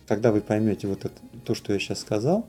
Когда 0.07 0.31
вы 0.31 0.41
поймете 0.41 0.87
вот 0.87 1.05
это, 1.05 1.15
то, 1.45 1.55
что 1.55 1.73
я 1.73 1.79
сейчас 1.79 1.99
сказал, 1.99 2.47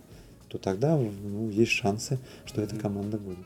то 0.49 0.59
тогда 0.59 0.97
ну, 0.97 1.49
есть 1.49 1.71
шансы, 1.71 2.19
что 2.45 2.61
эта 2.61 2.77
команда 2.77 3.19
будет. 3.19 3.39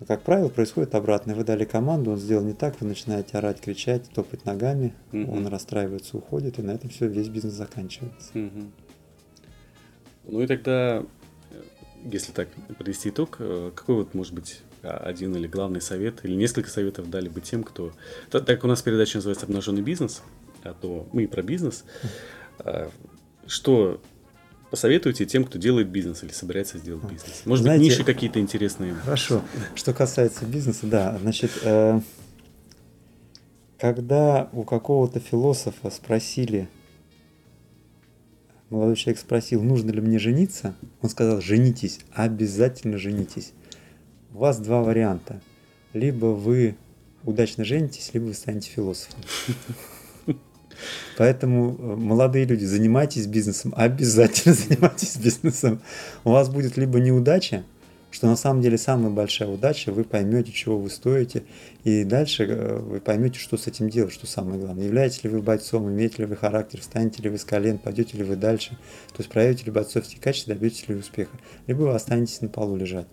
Но, 0.00 0.06
как 0.06 0.22
правило, 0.22 0.48
происходит 0.48 0.94
обратное. 0.94 1.34
Вы 1.34 1.44
дали 1.44 1.64
команду, 1.64 2.12
он 2.12 2.18
сделал 2.18 2.44
не 2.44 2.52
так, 2.52 2.80
вы 2.80 2.86
начинаете 2.86 3.38
орать, 3.38 3.60
кричать, 3.60 4.08
топать 4.14 4.44
ногами, 4.44 4.94
Мгм. 5.12 5.30
он 5.30 5.46
расстраивается, 5.48 6.16
уходит, 6.16 6.58
и 6.58 6.62
на 6.62 6.72
этом 6.72 6.90
все, 6.90 7.08
весь 7.08 7.28
бизнес 7.28 7.54
заканчивается. 7.54 8.30
Мгм. 8.34 8.72
Ну 10.24 10.42
и 10.42 10.46
тогда, 10.46 11.04
если 12.04 12.32
так 12.32 12.48
подвести 12.76 13.08
итог, 13.10 13.36
э, 13.40 13.70
какой 13.74 13.96
вот 13.96 14.14
может 14.14 14.32
быть 14.34 14.60
а, 14.82 14.96
один 14.98 15.34
или 15.36 15.46
главный 15.46 15.80
совет, 15.80 16.24
или 16.24 16.34
несколько 16.34 16.70
советов 16.70 17.10
дали 17.10 17.28
бы 17.28 17.40
тем, 17.40 17.64
кто... 17.64 17.92
Та- 18.30 18.40
Так 18.40 18.64
у 18.64 18.66
нас 18.68 18.80
передача 18.82 19.16
называется 19.18 19.46
«Обнаженный 19.46 19.82
бизнес», 19.82 20.22
а 20.62 20.74
то 20.74 21.08
мы 21.12 21.24
и 21.24 21.26
про 21.26 21.42
бизнес. 21.42 21.84
А, 22.60 22.90
Что 23.46 24.00
посоветуете 24.70 25.24
тем, 25.26 25.44
кто 25.44 25.58
делает 25.58 25.88
бизнес 25.88 26.22
или 26.22 26.30
собирается 26.30 26.78
сделать 26.78 27.04
бизнес? 27.04 27.42
Может 27.46 27.62
Знаете- 27.64 27.84
быть, 27.84 27.92
ниши 27.92 28.04
какие-то 28.04 28.38
интересные? 28.40 28.94
Хорошо. 28.94 29.42
Что 29.74 29.92
касается 29.94 30.44
бизнеса, 30.44 30.86
да, 30.86 31.18
значит, 31.20 31.50
э, 31.62 32.00
когда 33.78 34.48
у 34.52 34.64
какого-то 34.64 35.20
философа 35.20 35.90
спросили, 35.90 36.68
молодой 38.70 38.96
человек 38.96 39.20
спросил, 39.20 39.62
нужно 39.62 39.90
ли 39.90 40.00
мне 40.00 40.18
жениться, 40.18 40.74
он 41.00 41.10
сказал, 41.10 41.40
женитесь, 41.40 42.00
обязательно 42.12 42.98
женитесь. 42.98 43.52
У 44.32 44.38
вас 44.38 44.58
два 44.58 44.82
варианта. 44.82 45.40
Либо 45.94 46.26
вы 46.26 46.76
удачно 47.24 47.64
женитесь, 47.64 48.10
либо 48.12 48.26
вы 48.26 48.34
станете 48.34 48.70
философом. 48.70 49.20
Поэтому, 51.16 51.76
э, 51.76 51.96
молодые 51.96 52.44
люди, 52.44 52.64
занимайтесь 52.64 53.26
бизнесом, 53.26 53.72
обязательно 53.76 54.54
занимайтесь 54.68 55.16
бизнесом. 55.16 55.80
У 56.24 56.30
вас 56.30 56.48
будет 56.48 56.76
либо 56.76 57.00
неудача, 57.00 57.64
что 58.18 58.26
на 58.26 58.34
самом 58.34 58.62
деле 58.62 58.76
самая 58.78 59.12
большая 59.12 59.48
удача, 59.48 59.92
вы 59.92 60.02
поймете, 60.02 60.50
чего 60.50 60.76
вы 60.76 60.90
стоите, 60.90 61.44
и 61.84 62.02
дальше 62.02 62.46
э, 62.48 62.76
вы 62.76 62.98
поймете, 62.98 63.38
что 63.38 63.56
с 63.56 63.68
этим 63.68 63.88
делать, 63.88 64.12
что 64.12 64.26
самое 64.26 64.60
главное. 64.60 64.86
Являетесь 64.86 65.22
ли 65.22 65.30
вы 65.30 65.40
бойцом, 65.40 65.88
имеете 65.88 66.16
ли 66.22 66.24
вы 66.24 66.34
характер, 66.34 66.80
встанете 66.80 67.22
ли 67.22 67.30
вы 67.30 67.38
с 67.38 67.44
колен, 67.44 67.78
пойдете 67.78 68.18
ли 68.18 68.24
вы 68.24 68.34
дальше, 68.34 68.70
то 69.12 69.18
есть 69.18 69.30
проявите 69.30 69.66
ли 69.66 69.70
бойцовские 69.70 70.20
качества, 70.20 70.52
добьетесь 70.52 70.88
ли 70.88 70.96
успеха, 70.96 71.30
либо 71.68 71.82
вы 71.82 71.94
останетесь 71.94 72.40
на 72.40 72.48
полу 72.48 72.74
лежать. 72.74 73.06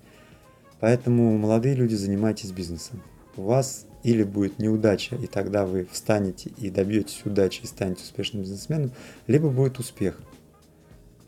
Поэтому, 0.80 1.38
молодые 1.38 1.76
люди, 1.76 1.94
занимайтесь 1.94 2.50
бизнесом. 2.50 3.04
У 3.38 3.44
вас 3.44 3.86
или 4.02 4.24
будет 4.24 4.58
неудача, 4.58 5.18
и 5.18 5.28
тогда 5.28 5.68
вы 5.68 5.88
встанете 5.92 6.50
и 6.58 6.72
добьетесь 6.72 7.22
удачи 7.26 7.62
и 7.62 7.68
станете 7.68 8.02
успешным 8.02 8.42
бизнесменом, 8.42 8.92
либо 9.28 9.50
будет 9.50 9.78
успех. 9.78 10.20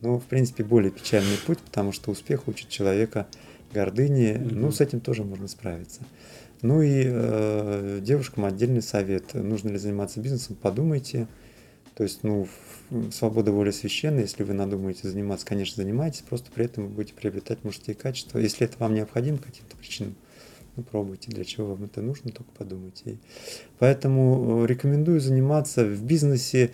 Ну, 0.02 0.18
в 0.18 0.24
принципе, 0.24 0.64
более 0.64 0.92
печальный 0.92 1.38
путь, 1.46 1.60
потому 1.60 1.92
что 1.92 2.10
успех 2.10 2.48
учит 2.48 2.70
человека 2.70 3.28
гордыне. 3.74 4.38
Мгм. 4.40 4.62
Ну, 4.62 4.72
с 4.72 4.82
этим 4.82 5.00
тоже 5.00 5.24
можно 5.24 5.48
справиться. 5.48 6.02
Ну 6.62 6.82
и 6.82 7.04
э, 7.06 8.00
девушкам 8.02 8.46
отдельный 8.46 8.82
совет. 8.82 9.34
Нужно 9.34 9.70
ли 9.70 9.78
заниматься 9.78 10.20
бизнесом, 10.20 10.56
подумайте. 10.56 11.28
То 11.96 12.04
есть, 12.04 12.24
ну, 12.24 12.48
свобода 13.12 13.52
воли 13.52 13.72
священна. 13.72 14.20
Если 14.20 14.44
вы 14.44 14.54
надумаете 14.54 15.08
заниматься, 15.08 15.46
конечно, 15.46 15.84
занимайтесь. 15.84 16.22
Просто 16.22 16.52
при 16.52 16.66
этом 16.66 16.88
вы 16.88 16.90
будете 16.90 17.14
приобретать 17.14 17.64
мужские 17.64 17.96
качества. 17.96 18.40
Если 18.40 18.66
это 18.66 18.78
вам 18.80 18.94
необходимо 18.94 19.38
по 19.38 19.46
каким-то 19.46 19.76
причинам, 19.78 20.16
ну, 20.76 20.84
пробуйте. 20.84 21.32
Для 21.32 21.44
чего 21.44 21.68
вам 21.68 21.86
это 21.86 22.02
нужно, 22.02 22.32
только 22.32 22.52
подумайте. 22.52 23.02
И 23.06 23.18
Поэтому 23.80 24.64
э, 24.64 24.68
рекомендую 24.68 25.20
заниматься 25.20 25.86
в 25.86 26.04
бизнесе 26.04 26.72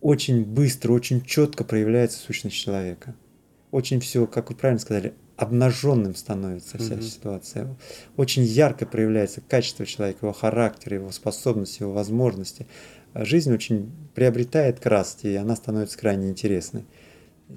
очень 0.00 0.44
быстро, 0.44 0.92
очень 0.92 1.24
четко 1.24 1.62
проявляется 1.62 2.18
сущность 2.18 2.56
человека. 2.56 3.14
Очень 3.70 4.00
все, 4.00 4.26
как 4.26 4.50
вы 4.50 4.56
правильно 4.56 4.80
сказали, 4.80 5.14
обнаженным 5.42 6.14
становится 6.14 6.78
вся 6.78 6.94
Мгм. 6.94 7.02
ситуация. 7.02 7.76
Очень 8.16 8.44
ярко 8.44 8.86
проявляется 8.86 9.40
качество 9.40 9.84
человека, 9.84 10.20
его 10.22 10.32
характер, 10.32 10.94
его 10.94 11.10
способности, 11.10 11.82
его 11.82 11.92
возможности. 11.92 12.66
Жизнь 13.14 13.52
очень 13.52 13.90
приобретает 14.14 14.80
краски, 14.80 15.26
и 15.26 15.34
она 15.34 15.56
становится 15.56 15.98
крайне 15.98 16.30
интересной. 16.30 16.84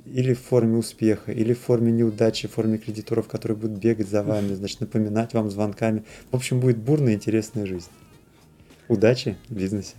Или 0.05 0.33
в 0.33 0.41
форме 0.41 0.77
успеха, 0.77 1.31
или 1.31 1.53
в 1.53 1.59
форме 1.59 1.91
неудачи, 1.91 2.47
в 2.47 2.51
форме 2.51 2.77
кредиторов, 2.77 3.27
которые 3.27 3.57
будут 3.57 3.77
бегать 3.77 4.09
за 4.09 4.23
вами, 4.23 4.53
значит, 4.55 4.81
напоминать 4.81 5.33
вам 5.33 5.49
звонками. 5.49 6.03
В 6.31 6.35
общем, 6.35 6.59
будет 6.59 6.77
бурная, 6.77 7.13
интересная 7.13 7.65
жизнь. 7.65 7.87
Удачи 8.89 9.37
в 9.47 9.55
бизнесе. 9.55 9.95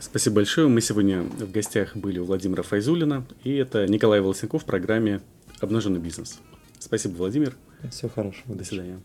Спасибо 0.00 0.36
большое. 0.36 0.66
Мы 0.68 0.80
сегодня 0.80 1.22
в 1.22 1.50
гостях 1.52 1.96
были 1.96 2.18
у 2.18 2.24
Владимира 2.24 2.62
Файзулина, 2.62 3.24
и 3.44 3.54
это 3.54 3.86
Николай 3.86 4.20
Волосенков 4.20 4.62
в 4.62 4.64
программе 4.66 5.20
«Обнаженный 5.60 6.00
бизнес». 6.00 6.40
Спасибо, 6.84 7.16
Владимир. 7.16 7.56
Всего 7.90 8.10
хорошего. 8.10 8.54
До 8.54 8.62
свидания. 8.64 9.00